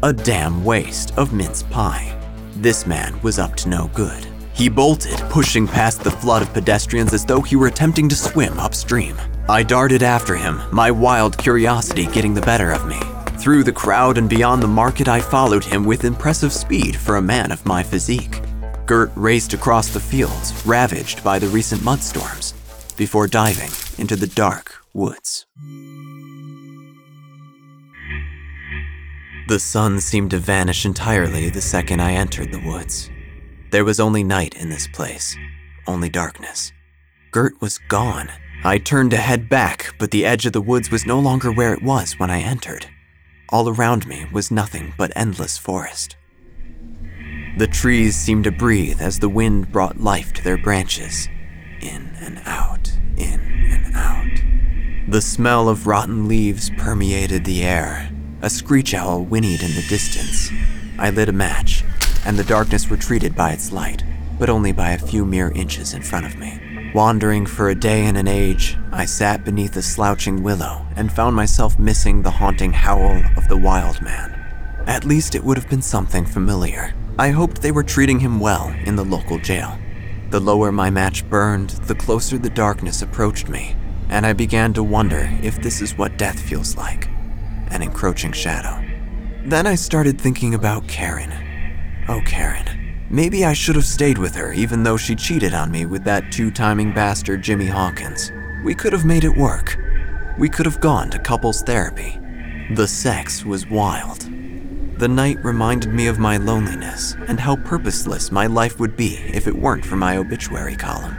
[0.01, 2.16] A damn waste of mince pie.
[2.59, 4.25] This man was up to no good.
[4.53, 8.57] He bolted, pushing past the flood of pedestrians as though he were attempting to swim
[8.57, 9.15] upstream.
[9.47, 12.99] I darted after him, my wild curiosity getting the better of me.
[13.37, 17.21] Through the crowd and beyond the market, I followed him with impressive speed for a
[17.21, 18.41] man of my physique.
[18.87, 22.55] Gert raced across the fields, ravaged by the recent mudstorms,
[22.97, 25.45] before diving into the dark woods.
[29.47, 33.09] The sun seemed to vanish entirely the second I entered the woods.
[33.71, 35.37] There was only night in this place,
[35.87, 36.73] only darkness.
[37.31, 38.29] Gert was gone.
[38.65, 41.73] I turned to head back, but the edge of the woods was no longer where
[41.73, 42.87] it was when I entered.
[43.47, 46.17] All around me was nothing but endless forest.
[47.57, 51.29] The trees seemed to breathe as the wind brought life to their branches.
[51.79, 53.39] In and out, in
[53.71, 55.09] and out.
[55.09, 58.11] The smell of rotten leaves permeated the air.
[58.39, 60.51] A screech owl whinnied in the distance.
[60.99, 61.83] I lit a match,
[62.23, 64.03] and the darkness retreated by its light,
[64.37, 66.91] but only by a few mere inches in front of me.
[66.93, 71.35] Wandering for a day and an age, I sat beneath a slouching willow and found
[71.35, 74.31] myself missing the haunting howl of the wild man.
[74.85, 76.93] At least it would have been something familiar.
[77.17, 79.79] I hoped they were treating him well in the local jail.
[80.29, 83.75] The lower my match burned, the closer the darkness approached me,
[84.09, 87.09] and I began to wonder if this is what death feels like
[87.71, 88.83] an encroaching shadow.
[89.45, 91.31] Then I started thinking about Karen.
[92.07, 93.05] Oh, Karen.
[93.09, 96.31] Maybe I should have stayed with her, even though she cheated on me with that
[96.31, 98.31] two timing bastard Jimmy Hawkins.
[98.65, 99.77] We could have made it work.
[100.37, 102.19] We could have gone to couples therapy.
[102.75, 104.27] The sex was wild.
[104.99, 109.47] The night reminded me of my loneliness and how purposeless my life would be if
[109.47, 111.15] it weren't for my obituary column.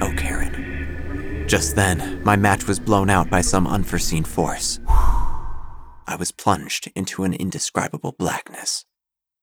[0.00, 1.46] Oh, Karen.
[1.46, 4.80] Just then, my match was blown out by some unforeseen force.
[6.08, 8.84] I was plunged into an indescribable blackness.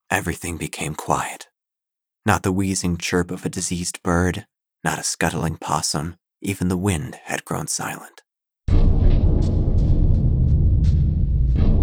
[0.09, 1.49] Everything became quiet.
[2.25, 4.47] Not the wheezing chirp of a diseased bird,
[4.81, 8.21] not a scuttling possum, even the wind had grown silent.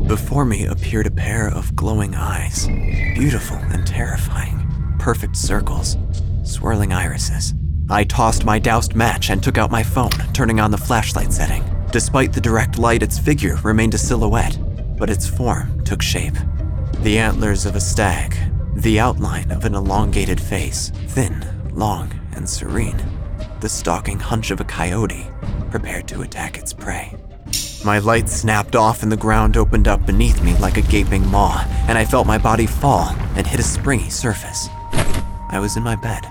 [0.09, 2.67] Before me appeared a pair of glowing eyes,
[3.15, 4.67] beautiful and terrifying,
[4.99, 5.99] perfect circles,
[6.43, 7.53] swirling irises.
[7.91, 11.63] I tossed my doused match and took out my phone, turning on the flashlight setting.
[11.91, 14.57] Despite the direct light, its figure remained a silhouette,
[15.01, 16.37] but its form took shape.
[16.99, 18.37] The antlers of a stag,
[18.77, 23.03] the outline of an elongated face, thin, long, and serene.
[23.61, 25.27] The stalking hunch of a coyote,
[25.71, 27.17] prepared to attack its prey.
[27.83, 31.65] My light snapped off and the ground opened up beneath me like a gaping maw,
[31.89, 34.69] and I felt my body fall and hit a springy surface.
[35.49, 36.27] I was in my bed.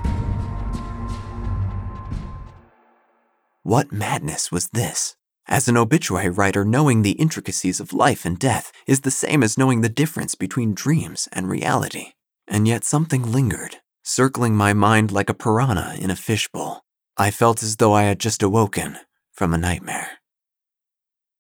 [3.64, 5.16] What madness was this?
[5.52, 9.58] As an obituary writer, knowing the intricacies of life and death is the same as
[9.58, 12.10] knowing the difference between dreams and reality.
[12.48, 16.84] And yet something lingered, circling my mind like a piranha in a fishbowl.
[17.18, 19.00] I felt as though I had just awoken
[19.34, 20.20] from a nightmare.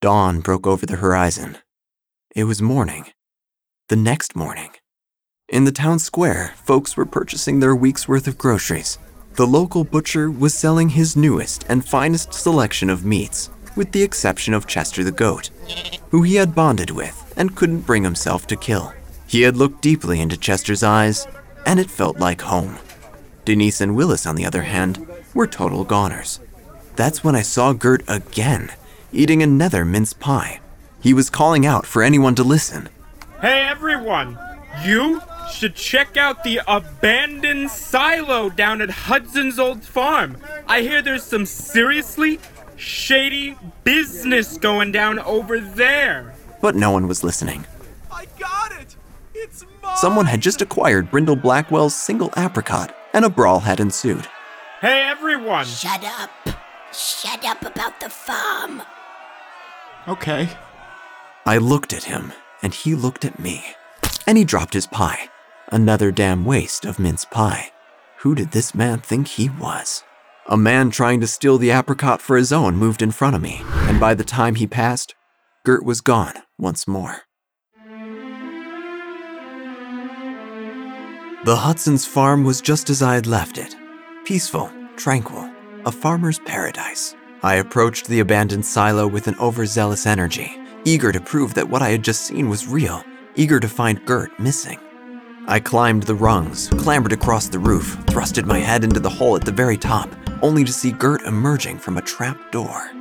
[0.01, 1.59] Dawn broke over the horizon.
[2.35, 3.11] It was morning.
[3.89, 4.71] The next morning.
[5.49, 8.97] In the town square, folks were purchasing their week's worth of groceries.
[9.35, 14.53] The local butcher was selling his newest and finest selection of meats, with the exception
[14.53, 15.51] of Chester the goat,
[16.11, 18.93] who he had bonded with and couldn't bring himself to kill.
[19.25, 21.25] He had looked deeply into Chester's eyes,
[21.65, 22.77] and it felt like home.
[23.45, 26.41] Denise and Willis, on the other hand, were total goners.
[26.97, 28.73] That's when I saw Gert again
[29.13, 30.59] eating another mince pie.
[31.01, 32.89] He was calling out for anyone to listen.
[33.39, 34.37] Hey everyone!
[34.83, 35.21] You
[35.53, 40.35] should check out the abandoned silo down at Hudson's old farm.
[40.67, 42.39] I hear there's some seriously
[42.79, 46.33] shady business going down over there.
[46.61, 47.65] But no one was listening.
[48.11, 48.95] I got it!
[49.33, 49.97] It's mine!
[49.97, 54.27] Someone had just acquired Brindle Blackwell's single apricot, and a brawl had ensued.
[54.81, 55.65] Hey everyone!
[55.65, 56.31] Shut up!
[56.93, 58.81] Shut up about the farm!
[60.07, 60.49] Okay.
[61.45, 63.63] I looked at him, and he looked at me.
[64.25, 65.29] And he dropped his pie.
[65.71, 67.71] Another damn waste of mince pie.
[68.19, 70.03] Who did this man think he was?
[70.51, 73.61] A man trying to steal the apricot for his own moved in front of me,
[73.87, 75.13] and by the time he passed,
[75.63, 77.17] Gert was gone once more.
[81.45, 83.75] The Hudson's farm was just as I had left it
[84.25, 85.47] peaceful, tranquil,
[85.85, 87.15] a farmer's paradise.
[87.43, 90.51] I approached the abandoned silo with an overzealous energy,
[90.83, 93.03] eager to prove that what I had just seen was real,
[93.35, 94.79] eager to find Gert missing.
[95.49, 99.43] I climbed the rungs, clambered across the roof, thrusted my head into the hole at
[99.43, 100.07] the very top,
[100.43, 102.91] only to see Gert emerging from a trap door.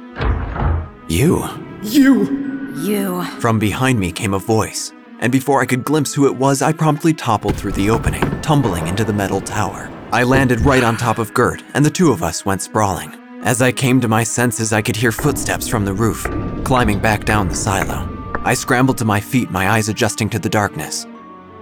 [1.08, 1.46] You.
[1.82, 2.72] You!
[2.74, 3.22] You.
[3.38, 6.72] From behind me came a voice, and before I could glimpse who it was, I
[6.72, 9.90] promptly toppled through the opening, tumbling into the metal tower.
[10.10, 13.12] I landed right on top of Gert, and the two of us went sprawling.
[13.42, 16.26] As I came to my senses, I could hear footsteps from the roof,
[16.64, 18.08] climbing back down the silo.
[18.42, 21.06] I scrambled to my feet, my eyes adjusting to the darkness.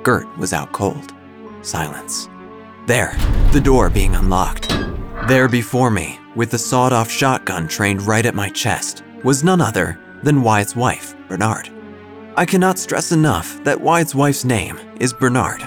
[0.07, 1.13] Gert was out cold.
[1.63, 2.29] Silence.
[2.87, 3.17] There,
[3.51, 4.69] the door being unlocked.
[5.27, 9.61] There before me, with the sawed off shotgun trained right at my chest, was none
[9.61, 11.71] other than Wyatt's wife, Bernard.
[12.37, 15.63] I cannot stress enough that Wyatt's wife's name is Bernard.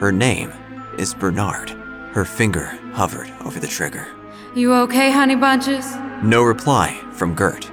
[0.00, 0.52] Her name
[0.98, 1.70] is Bernard.
[2.12, 4.06] Her finger hovered over the trigger.
[4.54, 5.96] You okay, honey bunches?
[6.22, 7.64] No reply from Gert.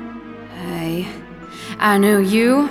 [0.53, 1.09] Hey,
[1.77, 2.69] I know you.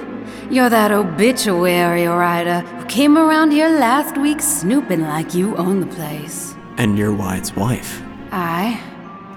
[0.50, 5.86] You're that obituary writer who came around here last week snooping like you own the
[5.86, 6.54] place.
[6.76, 8.02] And you're Wyatt's wife.
[8.30, 8.80] I?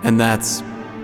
[0.04, 0.62] And that's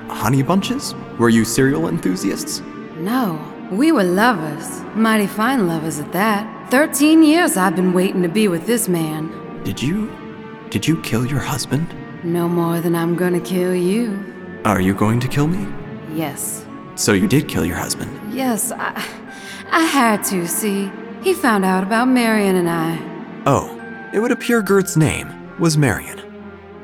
[0.08, 0.94] honey bunches?
[1.18, 2.62] Were you cereal enthusiasts?
[2.98, 3.40] No,
[3.72, 4.82] we were lovers.
[4.96, 6.70] Mighty fine lovers at that.
[6.70, 9.32] Thirteen years I've been waiting to be with this man.
[9.64, 10.12] Did you
[10.70, 11.88] did you kill your husband?
[12.24, 14.62] No more than I'm gonna kill you.
[14.66, 15.68] Are you going to kill me?
[16.14, 16.66] Yes.
[16.96, 18.12] So you did kill your husband.
[18.34, 19.04] Yes, I.
[19.72, 20.92] I had to, see.
[21.22, 23.00] He found out about Marion and I.
[23.46, 23.80] Oh,
[24.14, 26.20] it would appear Gert's name was Marion.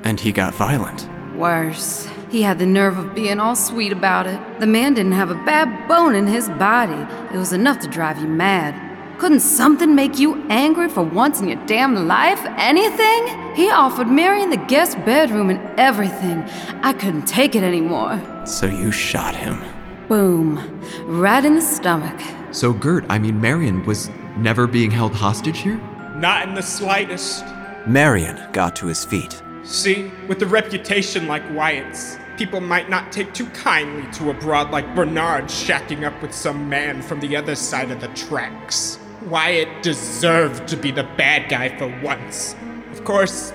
[0.03, 1.07] And he got violent.
[1.35, 2.07] Worse.
[2.29, 4.39] He had the nerve of being all sweet about it.
[4.59, 7.05] The man didn't have a bad bone in his body.
[7.33, 8.85] It was enough to drive you mad.
[9.19, 12.39] Couldn't something make you angry for once in your damn life?
[12.57, 13.53] Anything?
[13.55, 16.43] He offered Marion the guest bedroom and everything.
[16.83, 18.21] I couldn't take it anymore.
[18.45, 19.61] So you shot him.
[20.07, 20.81] Boom.
[21.05, 22.17] Right in the stomach.
[22.51, 25.77] So Gert, I mean Marion, was never being held hostage here?
[26.15, 27.45] Not in the slightest.
[27.85, 29.41] Marion got to his feet.
[29.63, 34.71] See, with a reputation like Wyatt's, people might not take too kindly to a broad
[34.71, 38.97] like Bernard shacking up with some man from the other side of the tracks.
[39.27, 42.55] Wyatt deserved to be the bad guy for once.
[42.91, 43.53] Of course,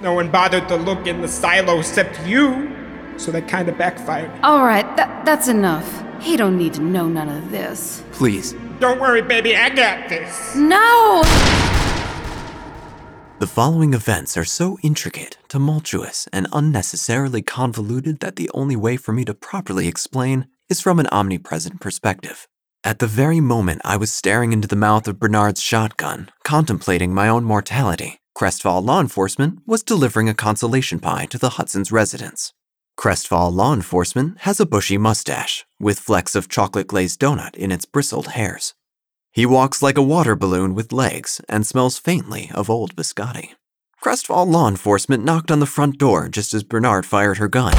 [0.00, 2.74] no one bothered to look in the silo except you,
[3.16, 4.30] so that kind of backfired.
[4.42, 6.04] All right, that, that's enough.
[6.20, 8.04] He don't need to know none of this.
[8.12, 8.54] Please.
[8.78, 10.54] Don't worry, baby, I got this.
[10.56, 11.22] No!
[13.38, 19.12] The following events are so intricate, tumultuous, and unnecessarily convoluted that the only way for
[19.12, 22.46] me to properly explain is from an omnipresent perspective.
[22.84, 27.28] At the very moment I was staring into the mouth of Bernard's shotgun, contemplating my
[27.28, 32.52] own mortality, Crestfall law enforcement was delivering a consolation pie to the Hudson's residence.
[32.96, 37.84] Crestfall law enforcement has a bushy mustache, with flecks of chocolate glazed donut in its
[37.84, 38.74] bristled hairs.
[39.32, 43.54] He walks like a water balloon with legs and smells faintly of old biscotti.
[44.02, 47.74] Crestfall law enforcement knocked on the front door just as Bernard fired her gun,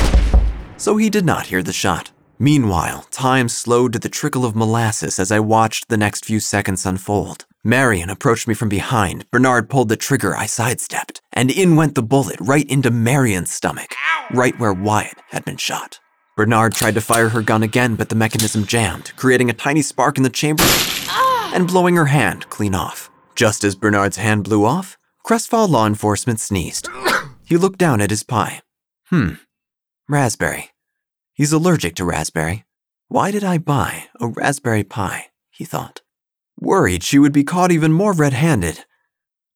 [0.78, 2.12] so he did not hear the shot.
[2.40, 6.86] Meanwhile, time slowed to the trickle of molasses as I watched the next few seconds
[6.86, 7.46] unfold.
[7.64, 9.26] Marion approached me from behind.
[9.32, 13.96] Bernard pulled the trigger, I sidestepped, and in went the bullet right into Marion's stomach,
[14.32, 16.00] right where Wyatt had been shot.
[16.36, 20.18] Bernard tried to fire her gun again, but the mechanism jammed, creating a tiny spark
[20.18, 20.66] in the chamber
[21.54, 23.10] and blowing her hand clean off.
[23.36, 26.90] Just as Bernard's hand blew off, Crestfall law enforcement sneezed.
[27.46, 28.62] He looked down at his pie.
[29.08, 29.34] Hmm,
[30.08, 30.70] raspberry.
[31.34, 32.64] He's allergic to raspberry.
[33.10, 35.28] Why did I buy a raspberry pie?
[35.52, 36.02] He thought.
[36.60, 38.86] Worried she would be caught even more red handed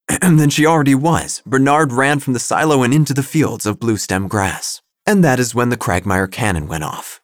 [0.22, 3.98] than she already was, Bernard ran from the silo and into the fields of blue
[3.98, 4.82] stem grass.
[5.06, 7.22] And that is when the Cragmire cannon went off.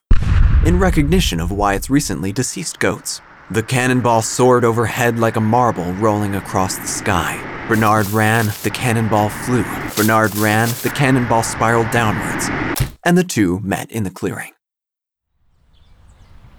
[0.65, 3.21] In recognition of Wyatt's recently deceased goats,
[3.51, 7.37] the cannonball soared overhead like a marble rolling across the sky.
[7.67, 9.63] Bernard ran, the cannonball flew.
[9.95, 12.47] Bernard ran, the cannonball spiraled downwards.
[13.05, 14.51] And the two met in the clearing.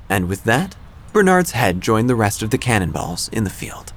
[0.09, 0.77] And with that,
[1.15, 3.93] Bernard's head joined the rest of the cannonballs in the field.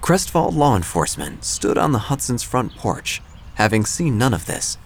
[0.00, 3.20] Crestfall law enforcement stood on the Hudson's front porch,
[3.56, 4.78] having seen none of this,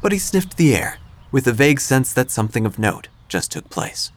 [0.00, 0.98] but he sniffed the air
[1.30, 4.10] with a vague sense that something of note just took place.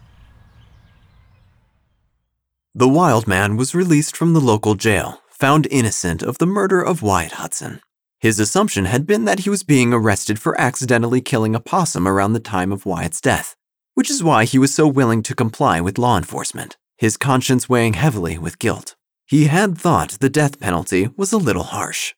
[2.74, 7.04] The wild man was released from the local jail, found innocent of the murder of
[7.04, 7.82] Wyatt Hudson.
[8.20, 12.34] His assumption had been that he was being arrested for accidentally killing a possum around
[12.34, 13.56] the time of Wyatt's death,
[13.94, 17.94] which is why he was so willing to comply with law enforcement, his conscience weighing
[17.94, 18.96] heavily with guilt.
[19.26, 22.14] He had thought the death penalty was a little harsh.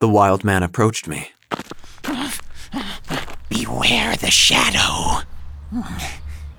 [0.00, 1.28] The wild man approached me.
[3.48, 5.22] Beware the shadow.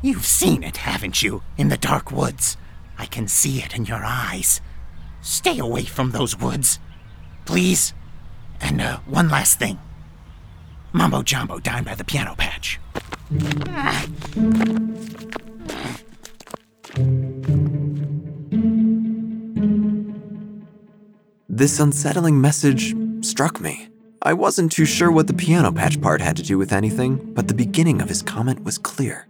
[0.02, 2.58] You've seen it, haven't you, in the dark woods?
[2.98, 4.62] I can see it in your eyes.
[5.22, 6.80] Stay away from those woods,
[7.46, 7.94] please.
[8.62, 9.80] And uh, one last thing
[10.94, 12.80] Mambo Jumbo down by the piano patch.
[21.58, 23.90] This unsettling message struck me.
[24.22, 27.48] I wasn't too sure what the piano patch part had to do with anything, but
[27.48, 29.28] the beginning of his comment was clear.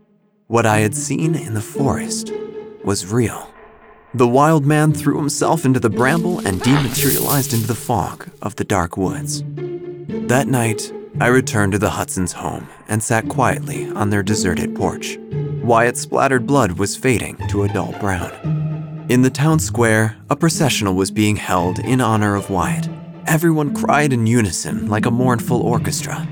[0.48, 2.34] What I had seen in the forest
[2.84, 3.50] was real.
[4.14, 8.66] The wild man threw himself into the bramble and dematerialized into the fog of the
[8.66, 9.42] dark woods.
[10.28, 15.18] That night, I returned to the Hudson's home and sat quietly on their deserted porch.
[15.64, 18.67] Wyatt's splattered blood was fading to a dull brown.
[19.10, 22.90] In the town square, a processional was being held in honor of Wyatt.
[23.26, 26.28] Everyone cried in unison like a mournful orchestra.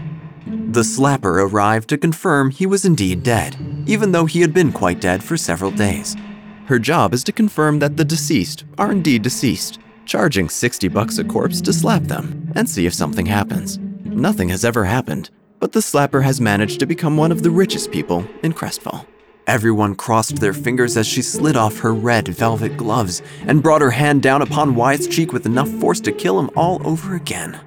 [0.45, 3.55] The slapper arrived to confirm he was indeed dead,
[3.85, 6.17] even though he had been quite dead for several days.
[6.65, 11.23] Her job is to confirm that the deceased are indeed deceased, charging 60 bucks a
[11.23, 13.77] corpse to slap them and see if something happens.
[14.03, 15.29] Nothing has ever happened,
[15.61, 19.05] but the slapper has managed to become one of the richest people in Crestfall.
[19.47, 23.91] Everyone crossed their fingers as she slid off her red velvet gloves and brought her
[23.91, 27.59] hand down upon Wyatt's cheek with enough force to kill him all over again.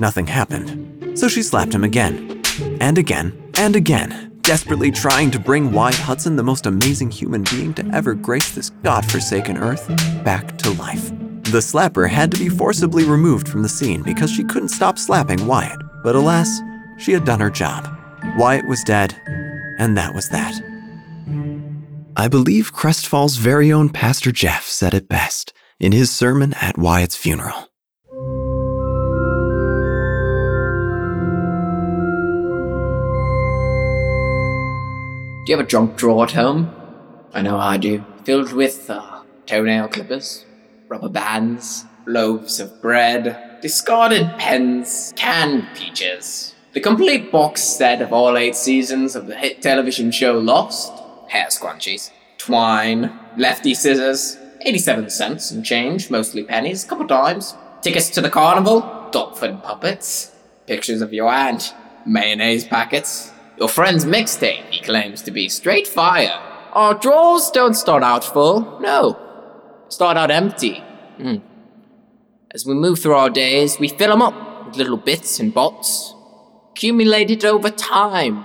[0.00, 2.42] Nothing happened, so she slapped him again,
[2.80, 7.74] and again, and again, desperately trying to bring Wyatt Hudson, the most amazing human being
[7.74, 9.86] to ever grace this godforsaken earth,
[10.24, 11.10] back to life.
[11.44, 15.46] The slapper had to be forcibly removed from the scene because she couldn't stop slapping
[15.46, 16.60] Wyatt, but alas,
[16.98, 17.88] she had done her job.
[18.36, 19.14] Wyatt was dead,
[19.78, 20.69] and that was that.
[22.16, 27.16] I believe Crestfall's very own Pastor Jeff said it best in his sermon at Wyatt's
[27.16, 27.68] funeral.
[35.44, 36.70] Do you have a junk drawer at home?
[37.32, 38.04] I know I do.
[38.24, 40.44] Filled with uh, toenail clippers,
[40.88, 48.36] rubber bands, loaves of bread, discarded pens, canned peaches, the complete box set of all
[48.36, 50.92] eight seasons of the hit television show Lost,
[51.30, 58.10] hair scrunchies, twine, lefty scissors, 87 cents and change, mostly pennies, a couple times, tickets
[58.10, 60.34] to the carnival, dolphin puppets,
[60.66, 61.72] pictures of your aunt,
[62.04, 66.38] mayonnaise packets, your friend's mixtape he claims to be straight fire.
[66.72, 69.18] Our drawers don't start out full, no.
[69.88, 70.82] Start out empty.
[71.16, 71.36] Hmm.
[72.52, 76.14] As we move through our days, we fill them up with little bits and bots,
[76.72, 78.44] accumulated over time,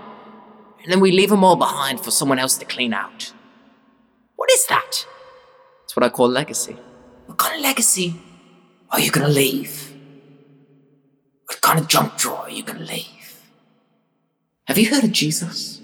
[0.86, 3.34] and then we leave them all behind for someone else to clean out.
[4.36, 5.08] What is that?
[5.84, 6.78] It's what I call legacy.
[7.26, 8.14] What kind of legacy
[8.92, 9.92] are you gonna leave?
[11.48, 13.42] What kind of junk drawer are you gonna leave?
[14.66, 15.82] Have you heard of Jesus?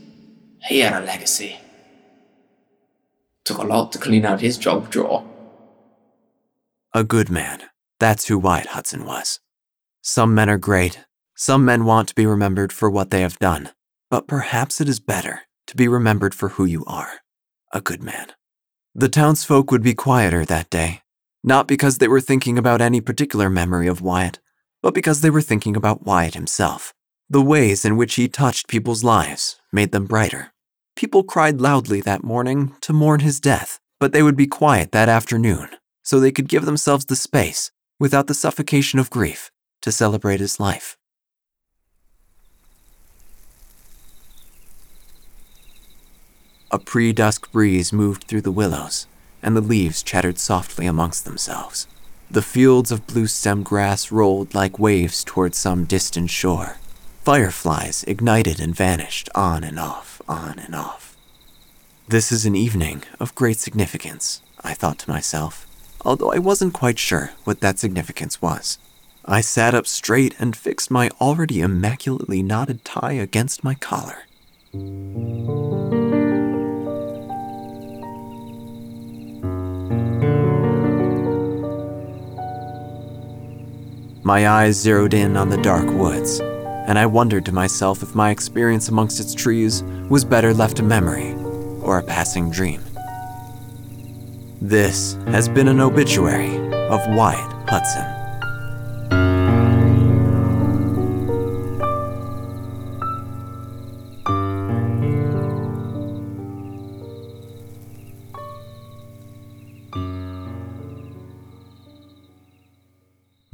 [0.68, 1.58] He had a legacy.
[3.43, 5.26] Took a lot to clean out his junk drawer.
[6.93, 7.64] A good man.
[7.99, 9.39] That's who Wyatt Hudson was.
[10.04, 10.99] Some men are great.
[11.36, 13.72] Some men want to be remembered for what they have done.
[14.12, 17.22] But perhaps it is better to be remembered for who you are
[17.74, 18.28] a good man.
[18.93, 21.01] The townsfolk would be quieter that day,
[21.41, 24.39] not because they were thinking about any particular memory of Wyatt,
[24.82, 26.93] but because they were thinking about Wyatt himself.
[27.30, 30.51] The ways in which he touched people's lives made them brighter.
[30.97, 35.07] People cried loudly that morning to mourn his death, but they would be quiet that
[35.07, 35.70] afternoon
[36.03, 39.51] so they could give themselves the space, without the suffocation of grief,
[39.82, 40.97] to celebrate his life.
[46.74, 49.06] A pre dusk breeze moved through the willows,
[49.44, 51.86] and the leaves chattered softly amongst themselves.
[52.30, 56.78] The fields of blue stem grass rolled like waves toward some distant shore.
[57.26, 61.18] Fireflies ignited and vanished on and off, on and off.
[62.08, 65.68] This is an evening of great significance, I thought to myself,
[66.06, 68.78] although I wasn't quite sure what that significance was.
[69.26, 74.24] I sat up straight and fixed my already immaculately knotted tie against my collar.
[84.24, 88.30] My eyes zeroed in on the dark woods, and I wondered to myself if my
[88.30, 91.34] experience amongst its trees was better left a memory
[91.82, 92.84] or a passing dream.
[94.62, 96.56] This has been an obituary
[96.90, 98.21] of Wyatt Hudson.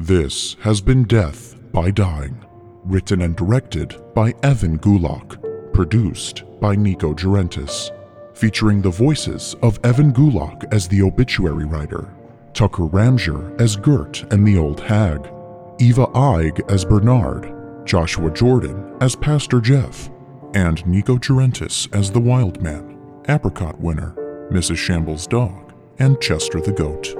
[0.07, 2.41] This has been Death by Dying,
[2.85, 7.91] written and directed by Evan Gulak, produced by Nico Gerentis,
[8.33, 12.09] featuring the voices of Evan Gulak as the obituary writer,
[12.53, 15.29] Tucker Ramjer as Gert and the Old Hag,
[15.77, 20.09] Eva Eig as Bernard, Joshua Jordan as Pastor Jeff,
[20.53, 22.97] and Nico Gerentis as the Wild Man,
[23.27, 24.15] Apricot Winner,
[24.53, 24.77] Mrs.
[24.77, 27.13] Shambles' Dog, and Chester the Goat.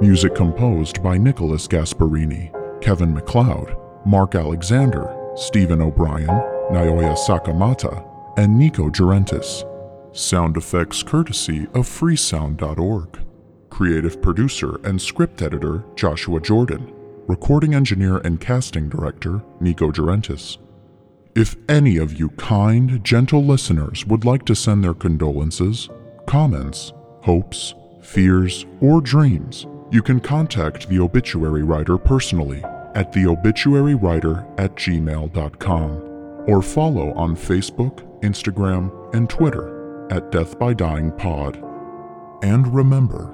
[0.00, 2.50] Music composed by Nicholas Gasparini,
[2.82, 6.26] Kevin MacLeod, Mark Alexander, Stephen O'Brien,
[6.70, 8.04] Naoya Sakamata,
[8.36, 9.64] and Nico Gerentis.
[10.14, 13.20] Sound effects courtesy of freesound.org.
[13.70, 16.92] creative producer and script editor Joshua Jordan,
[17.26, 20.58] recording engineer and casting director Nico Durentis.
[21.36, 25.88] If any of you kind, gentle listeners would like to send their condolences,
[26.26, 26.92] comments,
[27.22, 32.60] hopes, fears, or dreams, you can contact the obituary writer personally
[32.96, 35.90] at theobituarywriter at gmail.com
[36.48, 41.62] or follow on Facebook, Instagram, and Twitter at Death by Dying Pod.
[42.42, 43.32] And remember,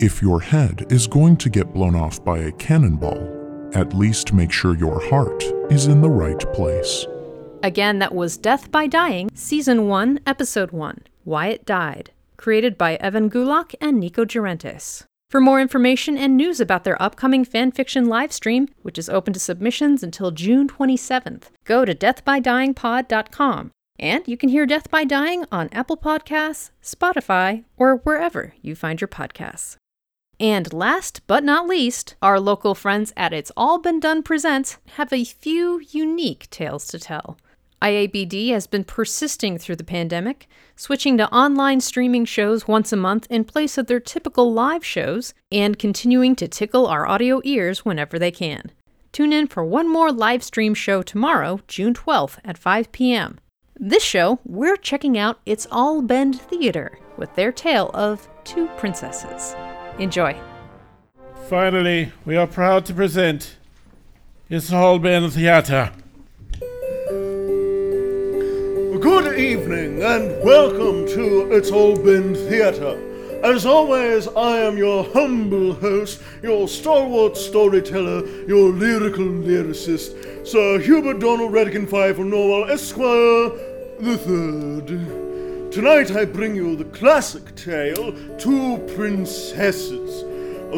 [0.00, 4.50] if your head is going to get blown off by a cannonball, at least make
[4.50, 7.06] sure your heart is in the right place.
[7.62, 13.28] Again, that was Death by Dying, Season 1, Episode 1 Wyatt Died, created by Evan
[13.28, 15.04] Gulak and Nico Durentis.
[15.30, 20.02] For more information and news about their upcoming fanfiction livestream, which is open to submissions
[20.02, 23.70] until June 27th, go to deathbydyingpod.com.
[23.98, 29.02] And you can hear Death by Dying on Apple Podcasts, Spotify, or wherever you find
[29.02, 29.76] your podcasts.
[30.40, 35.12] And last but not least, our local friends at It's All Been Done Presents have
[35.12, 37.36] a few unique tales to tell.
[37.80, 43.26] IABD has been persisting through the pandemic, switching to online streaming shows once a month
[43.30, 48.18] in place of their typical live shows, and continuing to tickle our audio ears whenever
[48.18, 48.72] they can.
[49.12, 53.38] Tune in for one more live stream show tomorrow, June 12th at 5 p.m.
[53.78, 59.54] This show, we're checking out It's All Been Theater with their tale of two princesses.
[60.00, 60.36] Enjoy.
[61.48, 63.56] Finally, we are proud to present
[64.50, 65.92] It's All Been Theater.
[69.00, 72.98] Good evening and welcome to It's All Been Theatre.
[73.44, 81.20] As always, I am your humble host, your stalwart storyteller, your lyrical lyricist, Sir Hubert
[81.20, 83.50] Donald Redican Five Norwell Esquire
[84.00, 85.72] the Third.
[85.72, 90.24] Tonight I bring you the classic tale, Two Princesses.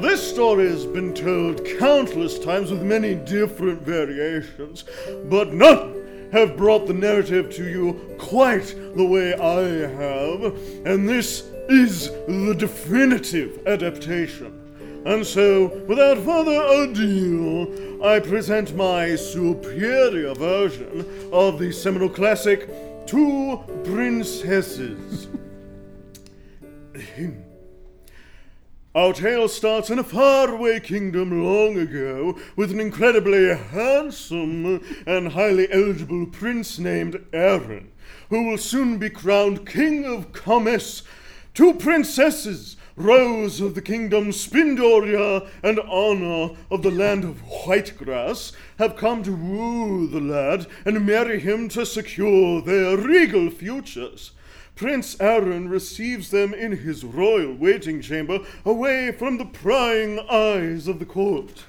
[0.02, 4.84] This story has been told countless times with many different variations,
[5.24, 6.00] but none
[6.32, 10.42] have brought the narrative to you quite the way I have,
[10.86, 14.56] and this is the definitive adaptation.
[15.06, 22.68] And so, without further ado, I present my superior version of the seminal classic
[23.06, 25.28] Two Princesses.
[28.92, 35.70] Our tale starts in a faraway kingdom long ago with an incredibly handsome and highly
[35.72, 37.92] eligible prince named Aaron,
[38.30, 41.04] who will soon be crowned King of Comes.
[41.54, 48.96] Two princesses, Rose of the kingdom Spindoria and Anna of the land of Whitegrass, have
[48.96, 54.32] come to woo the lad and marry him to secure their regal futures.
[54.80, 60.98] Prince Aaron receives them in his royal waiting chamber, away from the prying eyes of
[60.98, 61.64] the court.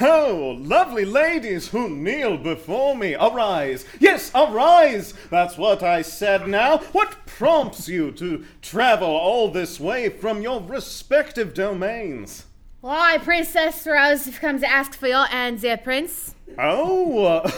[0.00, 3.84] Oh, lovely ladies who kneel before me, arise.
[4.00, 5.12] Yes, arise.
[5.28, 6.78] That's what I said now.
[6.92, 12.46] What prompts you to travel all this way from your respective domains?
[12.80, 16.34] Why, Princess Rose have come to ask for your hand, dear Prince.
[16.58, 17.50] Oh, uh,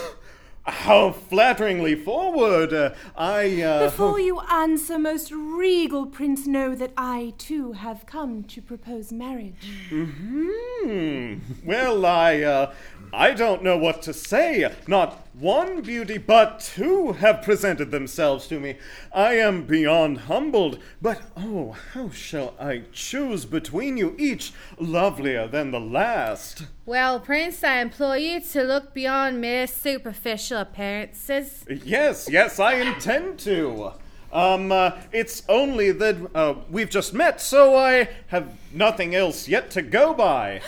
[0.71, 2.73] how flatteringly forward.
[2.73, 3.91] Uh, I, uh.
[3.91, 9.73] Before you answer, most regal prince, know that I too have come to propose marriage.
[9.89, 11.39] Hmm.
[11.65, 12.73] Well, I, uh,
[13.13, 14.71] I don't know what to say.
[14.87, 18.77] Not one beauty, but two have presented themselves to me.
[19.13, 25.71] I am beyond humbled, but oh, how shall I choose between you, each lovelier than
[25.71, 26.65] the last?
[26.87, 31.65] Well, Prince, I implore you to look beyond mere superficial appearances.
[31.69, 33.93] Yes, yes, I intend to.
[34.33, 39.71] Um, uh, it's only that uh, we've just met, so I have nothing else yet
[39.73, 40.61] to go by.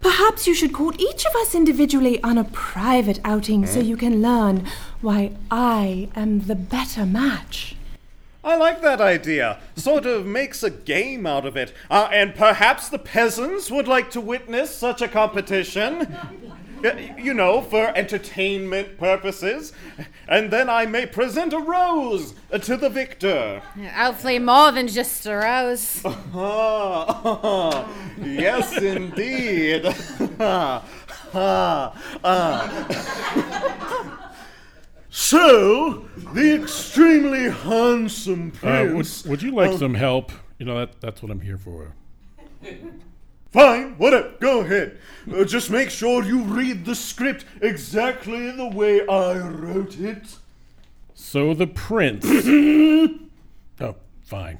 [0.00, 4.22] Perhaps you should court each of us individually on a private outing so you can
[4.22, 4.66] learn
[5.00, 7.74] why I am the better match.
[8.44, 9.58] I like that idea.
[9.76, 11.72] Sort of makes a game out of it.
[11.90, 16.16] Uh, and perhaps the peasants would like to witness such a competition.
[17.18, 19.72] You know, for entertainment purposes.
[20.28, 23.60] And then I may present a rose to the victor.
[23.94, 26.02] Hopefully, more than just a rose.
[26.34, 27.88] Ah,
[28.22, 29.84] yes, indeed.
[35.10, 39.24] So, the extremely handsome Uh, would, prince.
[39.24, 40.30] would you like uh, some help?
[40.58, 41.94] You know, that, that's what I'm here for.
[43.50, 44.98] Fine, whatever, go ahead.
[45.32, 50.36] Uh, just make sure you read the script exactly the way I wrote it.
[51.14, 52.24] So the prince.
[53.80, 54.58] oh, fine.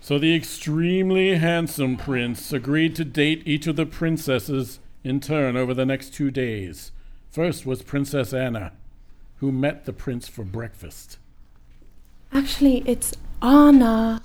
[0.00, 5.74] So the extremely handsome prince agreed to date each of the princesses in turn over
[5.74, 6.92] the next two days.
[7.30, 8.72] First was Princess Anna,
[9.36, 11.18] who met the prince for breakfast.
[12.32, 14.22] Actually, it's Anna.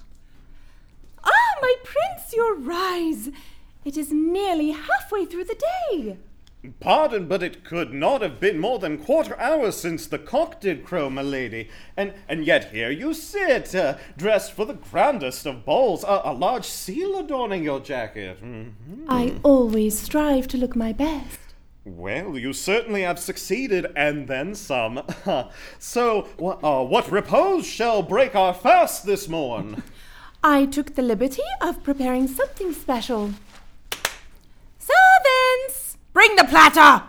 [1.63, 3.29] My prince, your rise.
[3.85, 6.17] It is nearly halfway through the day.
[6.81, 10.83] Pardon, but it could not have been more than quarter hour since the cock did
[10.83, 11.69] crow, my lady.
[11.95, 16.33] And and yet here you sit, uh, dressed for the grandest of balls, a, a
[16.33, 18.43] large seal adorning your jacket.
[18.43, 19.05] Mhm.
[19.07, 21.39] I always strive to look my best.
[21.85, 25.01] Well, you certainly have succeeded, and then some.
[25.79, 29.83] so, uh, what repose shall break our fast this morn?
[30.45, 33.31] I took the liberty of preparing something special.
[34.77, 35.97] Servants!
[36.11, 37.03] Bring the platter!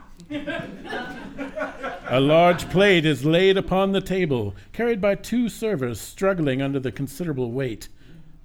[2.09, 6.93] A large plate is laid upon the table, carried by two servers struggling under the
[6.93, 7.89] considerable weight.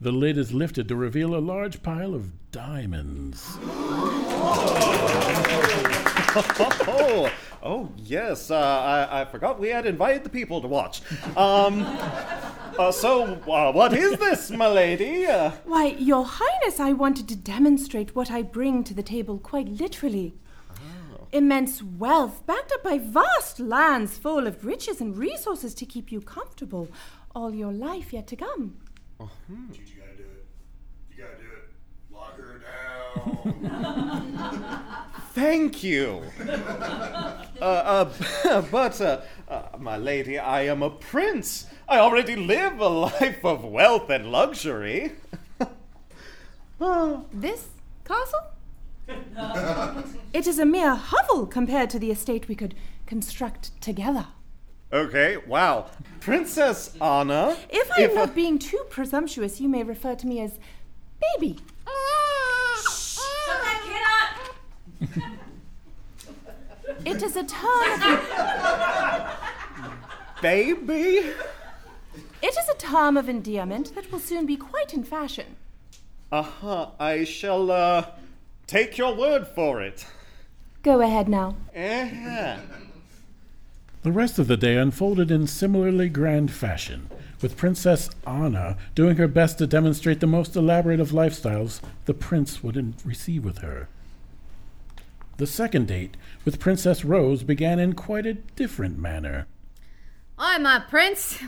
[0.01, 3.59] The lid is lifted to reveal a large pile of diamonds.
[6.35, 7.31] Oh,
[7.63, 8.51] oh, yes.
[8.51, 11.01] Uh, I, I forgot we had invited the people to watch.
[11.35, 11.83] Um,
[12.77, 15.25] uh, so, uh, what is this, my lady?
[15.25, 19.67] Uh, Why, Your Highness, I wanted to demonstrate what I bring to the table quite
[19.67, 20.35] literally.
[21.31, 26.21] Immense wealth, backed up by vast lands full of riches and resources to keep you
[26.21, 26.89] comfortable
[27.35, 28.77] all your life yet to come.
[35.39, 36.21] Thank you.
[36.49, 41.65] uh, uh, but, uh, uh, my lady, I am a prince.
[41.87, 45.13] I already live a life of wealth and luxury.
[47.33, 47.67] This
[48.05, 48.39] castle?
[50.33, 52.75] it is a mere hovel compared to the estate we could
[53.05, 54.27] construct together.
[54.91, 55.85] Okay, wow.
[56.19, 57.55] Princess Anna.
[57.69, 60.59] If I'm uh, not being too presumptuous, you may refer to me as
[61.37, 61.59] baby.
[67.05, 68.19] It is a term of
[70.41, 71.31] baby?
[72.41, 75.55] It is a term of endearment that will soon be quite in fashion.
[76.31, 76.87] Uh huh.
[76.99, 78.05] I shall, uh,
[78.67, 80.05] take your word for it.
[80.83, 81.55] Go ahead now.
[81.75, 82.57] Uh-huh.
[84.03, 87.09] The rest of the day unfolded in similarly grand fashion,
[87.41, 92.63] with Princess Anna doing her best to demonstrate the most elaborate of lifestyles the prince
[92.63, 93.89] would in- receive with her.
[95.39, 99.47] The second date with Princess Rose began in quite a different manner.
[100.37, 101.41] Hi, my prince.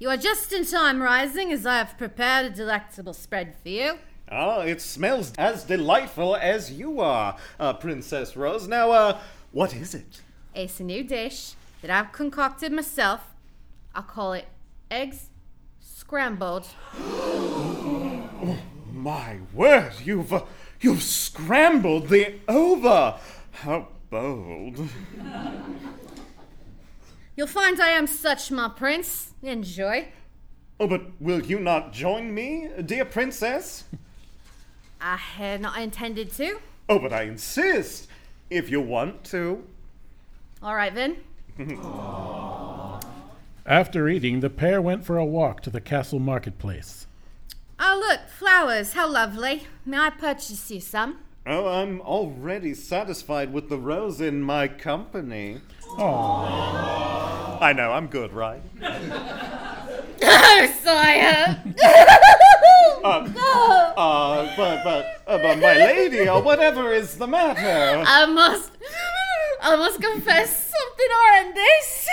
[0.00, 3.98] You are just in time rising as I have prepared a delectable spread for you.
[4.32, 8.66] Oh, it smells as delightful as you are, uh, Princess Rose.
[8.66, 9.20] Now, uh,
[9.52, 10.22] what is it?
[10.52, 13.32] It's a new dish that I've concocted myself.
[13.94, 14.46] I call it
[14.90, 15.30] eggs
[15.78, 16.66] scrambled.
[16.98, 18.58] oh,
[18.92, 20.42] My word, you've, uh,
[20.80, 23.20] you've scrambled the ova.
[23.56, 24.76] How bold.
[27.36, 29.32] You'll find I am such, my prince.
[29.42, 30.08] Enjoy.
[30.78, 33.84] Oh, but will you not join me, dear princess?
[35.00, 36.58] I had not intended to.
[36.88, 38.08] Oh, but I insist,
[38.50, 39.64] if you want to.
[40.62, 41.16] All right then.
[43.66, 47.06] After eating, the pair went for a walk to the castle marketplace.
[47.80, 48.92] Oh, look, flowers.
[48.92, 49.66] How lovely.
[49.86, 51.20] May I purchase you some?
[51.48, 55.60] Oh, I'm already satisfied with the rose in my company.
[55.90, 57.58] Oh.
[57.60, 58.60] I know, I'm good, right?
[60.22, 61.62] Oh, sire!
[63.04, 63.28] Uh,
[63.96, 68.02] uh, but, but, uh, but my lady, or whatever is the matter?
[68.04, 68.72] I must.
[69.62, 72.08] I must confess something or horrendous.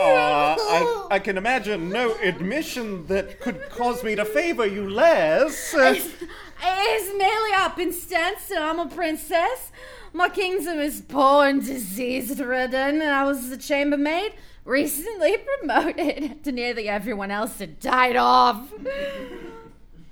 [0.00, 5.74] Uh, I, I can imagine no admission that could cause me to favor you less.
[6.62, 9.72] It's merely happenstance that I'm a princess.
[10.12, 14.34] My kingdom is poor and disease ridden, and I was the chambermaid
[14.64, 18.72] recently promoted to nearly everyone else had died off.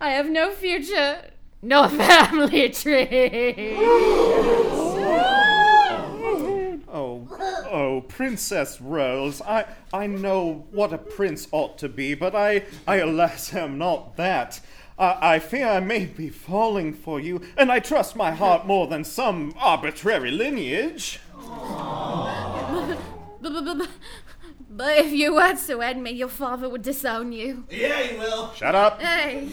[0.00, 1.30] I have no future,
[1.62, 3.76] no family tree.
[6.94, 7.26] Oh,
[7.70, 9.64] oh, Princess Rose, I,
[9.94, 14.60] I know what a prince ought to be, but I, I alas am not that.
[15.02, 18.86] I, I fear I may be falling for you, and I trust my heart more
[18.86, 21.18] than some arbitrary lineage.
[21.34, 22.98] but,
[23.40, 23.88] but, but,
[24.70, 27.64] but if you were to wed me, your father would disown you.
[27.68, 28.52] Yeah, he will.
[28.54, 29.02] Shut up.
[29.02, 29.48] Hey.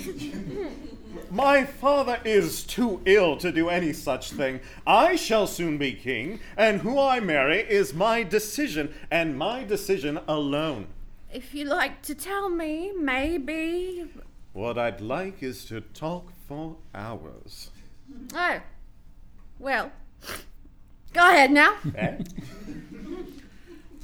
[1.32, 4.60] My father is too ill to do any such thing.
[4.86, 10.20] I shall soon be king, and who I marry is my decision, and my decision
[10.28, 10.88] alone.
[11.32, 14.06] If you like to tell me, maybe.
[14.54, 17.70] What I'd like is to talk for hours.
[18.34, 18.60] Oh.
[19.60, 19.92] Well.
[21.14, 21.76] Go ahead now.
[21.96, 22.18] Eh?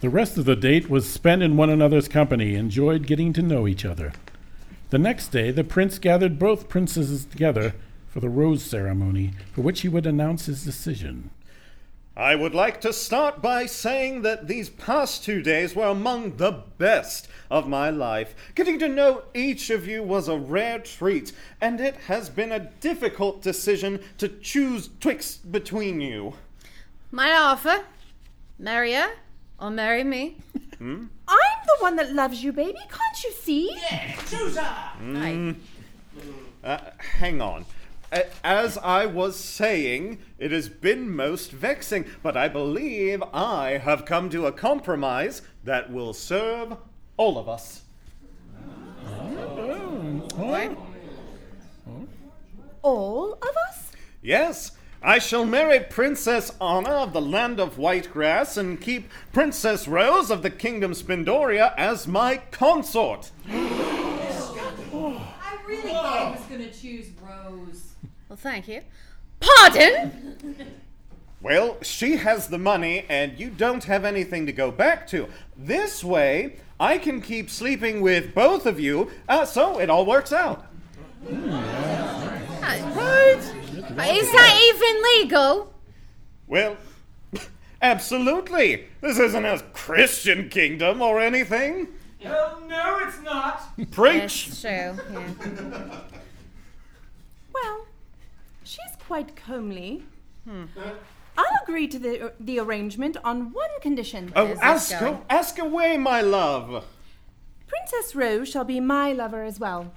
[0.01, 3.67] The rest of the date was spent in one another's company, enjoyed getting to know
[3.67, 4.13] each other.
[4.91, 7.73] The next day, the prince gathered both princesses together
[8.07, 11.31] for the rose ceremony, for which he would announce his decision.
[12.17, 16.63] I would like to start by saying that these past two days were among the
[16.77, 18.33] best of my life.
[18.55, 22.71] Getting to know each of you was a rare treat, and it has been a
[22.79, 26.35] difficult decision to choose twixt between you.
[27.11, 27.83] My offer.
[28.57, 29.11] Marry her
[29.59, 30.37] or marry me.
[30.77, 31.07] Hmm?
[31.27, 32.79] I'm the one that loves you, baby.
[32.79, 33.71] Can't you see?
[33.73, 34.91] Yes, choose her.
[35.01, 35.55] Mm.
[36.63, 37.65] Uh, hang on.
[38.15, 44.05] A- As I was saying, it has been most vexing, but I believe I have
[44.05, 46.77] come to a compromise that will serve
[47.17, 47.81] all of us.
[49.07, 50.77] Oh, oh.
[52.81, 53.91] All of us?
[54.21, 54.71] Yes,
[55.03, 60.41] I shall marry Princess Anna of the land of Whitegrass and keep Princess Rose of
[60.41, 63.31] the kingdom Spindoria as my consort.
[63.49, 63.53] I
[65.67, 67.84] really thought I was gonna choose Rose.
[68.35, 68.81] Well, thank you.
[69.39, 70.67] Pardon?
[71.41, 75.29] Well, she has the money and you don't have anything to go back to.
[75.55, 80.33] This way, I can keep sleeping with both of you, uh, so it all works
[80.33, 80.65] out.
[81.23, 81.77] Right?
[83.39, 85.73] Is that even legal?
[86.45, 86.75] Well,
[87.81, 88.89] absolutely.
[88.99, 91.87] This isn't a Christian kingdom or anything.
[92.19, 93.77] Hell no, it's not.
[93.91, 94.47] Preach.
[94.47, 94.69] That's true.
[94.69, 95.99] Yeah.
[97.55, 97.85] Well,
[98.65, 100.03] she's quite comely.
[100.43, 100.65] Hmm.
[101.37, 104.31] I'll agree to the, uh, the arrangement on one condition.
[104.35, 104.93] Oh, ask,
[105.29, 106.85] ask away, my love.
[107.67, 109.91] Princess Rose shall be my lover as well.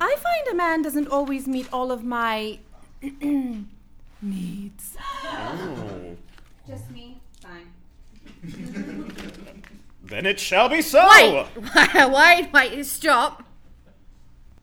[0.00, 2.58] I find a man doesn't always meet all of my
[4.22, 4.96] needs.
[5.24, 6.16] Oh.
[6.66, 7.20] Just me?
[7.40, 7.72] Fine.
[10.04, 11.08] Then it shall be so.
[11.08, 11.46] Wait,
[12.12, 13.44] wait, wait, stop.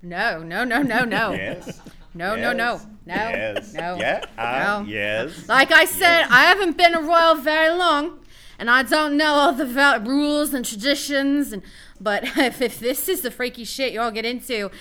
[0.04, 1.32] No, no, no, no, no.
[1.32, 1.82] Yes.
[2.14, 2.80] No, no, no,
[3.10, 3.74] no, Yes.
[3.74, 3.98] no.
[3.98, 4.24] Yeah.
[4.38, 4.90] Uh, no.
[4.90, 5.48] Yes.
[5.48, 8.20] Like I said, I haven't been a royal very long,
[8.58, 11.52] and I don't know all the val- rules and traditions.
[11.52, 11.62] And
[12.00, 14.72] but if, if this is the freaky shit y'all get into,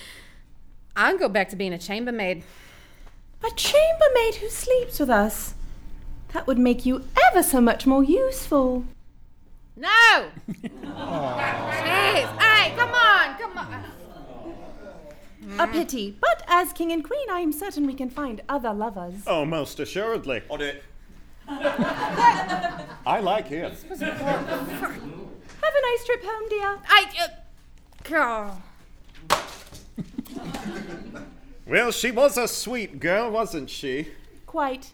[0.95, 2.43] I'll go back to being a chambermaid.
[3.43, 5.53] A chambermaid who sleeps with us.
[6.33, 8.85] That would make you ever so much more useful.
[9.75, 10.27] No.
[10.51, 12.27] Jeez.
[12.41, 13.83] Hey, come on, come on.
[15.57, 19.23] A pity, but as king and queen, I am certain we can find other lovers.
[19.25, 20.43] Oh, most assuredly.
[20.49, 20.83] On it.
[21.47, 23.71] I like him.
[23.71, 26.77] Have a nice trip home, dear.
[26.87, 27.05] I.
[29.29, 29.29] Uh,
[31.69, 34.07] Well, she was a sweet girl, wasn't she?
[34.47, 34.91] Quite.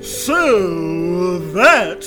[0.00, 2.04] So that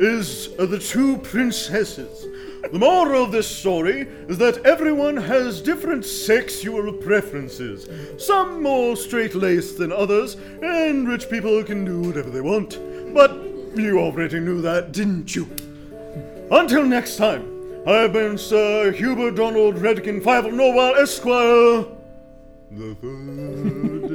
[0.00, 2.24] is uh, the two princesses.
[2.72, 7.88] The moral of this story is that everyone has different sexual preferences,
[8.18, 12.78] some more straight laced than others, and rich people can do whatever they want.
[13.14, 13.32] But
[13.76, 15.46] you already knew that, didn't you?
[16.50, 17.44] Until next time,
[17.86, 21.84] I've been Sir Hubert Donald Redkin Five of Norwell Esquire.
[22.72, 24.10] The third.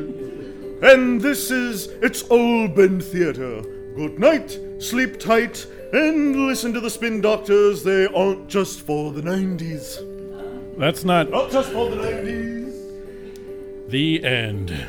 [0.83, 3.61] and this is It's All Been Theatre.
[3.95, 7.83] Good night, sleep tight, and listen to the Spin Doctors.
[7.83, 10.77] They aren't just for the 90s.
[10.77, 13.89] That's not Not just for the 90s.
[13.89, 14.85] the end.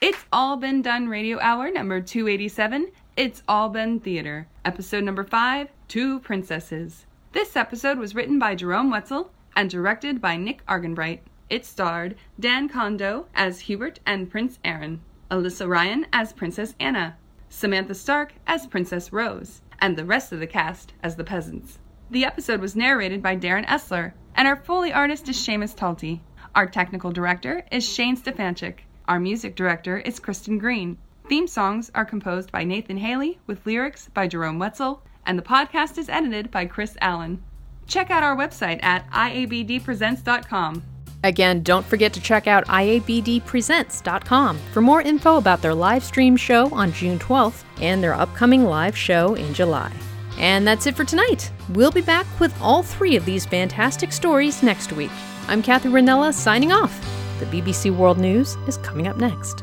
[0.00, 2.90] It's All Been Done Radio Hour number 287.
[3.16, 4.46] It's All Been Theater.
[4.64, 7.04] Episode number 5 Two Princesses.
[7.32, 11.20] This episode was written by Jerome Wetzel and directed by Nick Argenbright.
[11.50, 15.00] It starred Dan Kondo as Hubert and Prince Aaron,
[15.30, 17.16] Alyssa Ryan as Princess Anna,
[17.48, 21.78] Samantha Stark as Princess Rose, and the rest of the cast as the peasants.
[22.10, 26.20] The episode was narrated by Darren Essler, and our Foley artist is Seamus Talty.
[26.54, 28.80] Our technical director is Shane Stefanchik.
[29.06, 30.98] Our music director is Kristen Green.
[31.28, 35.98] Theme songs are composed by Nathan Haley with lyrics by Jerome Wetzel, and the podcast
[35.98, 37.42] is edited by Chris Allen.
[37.86, 40.82] Check out our website at iabdpresents.com.
[41.22, 46.72] Again, don't forget to check out IABDpresents.com for more info about their live stream show
[46.72, 49.92] on June 12th and their upcoming live show in July.
[50.38, 51.52] And that's it for tonight.
[51.70, 55.10] We'll be back with all three of these fantastic stories next week.
[55.48, 56.98] I'm Kathy Ranella signing off.
[57.38, 59.62] The BBC World News is coming up next.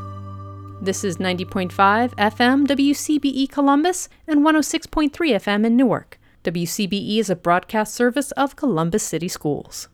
[0.79, 6.19] This is 90.5 FM WCBE Columbus and 106.3 FM in Newark.
[6.43, 9.89] WCBE is a broadcast service of Columbus City Schools.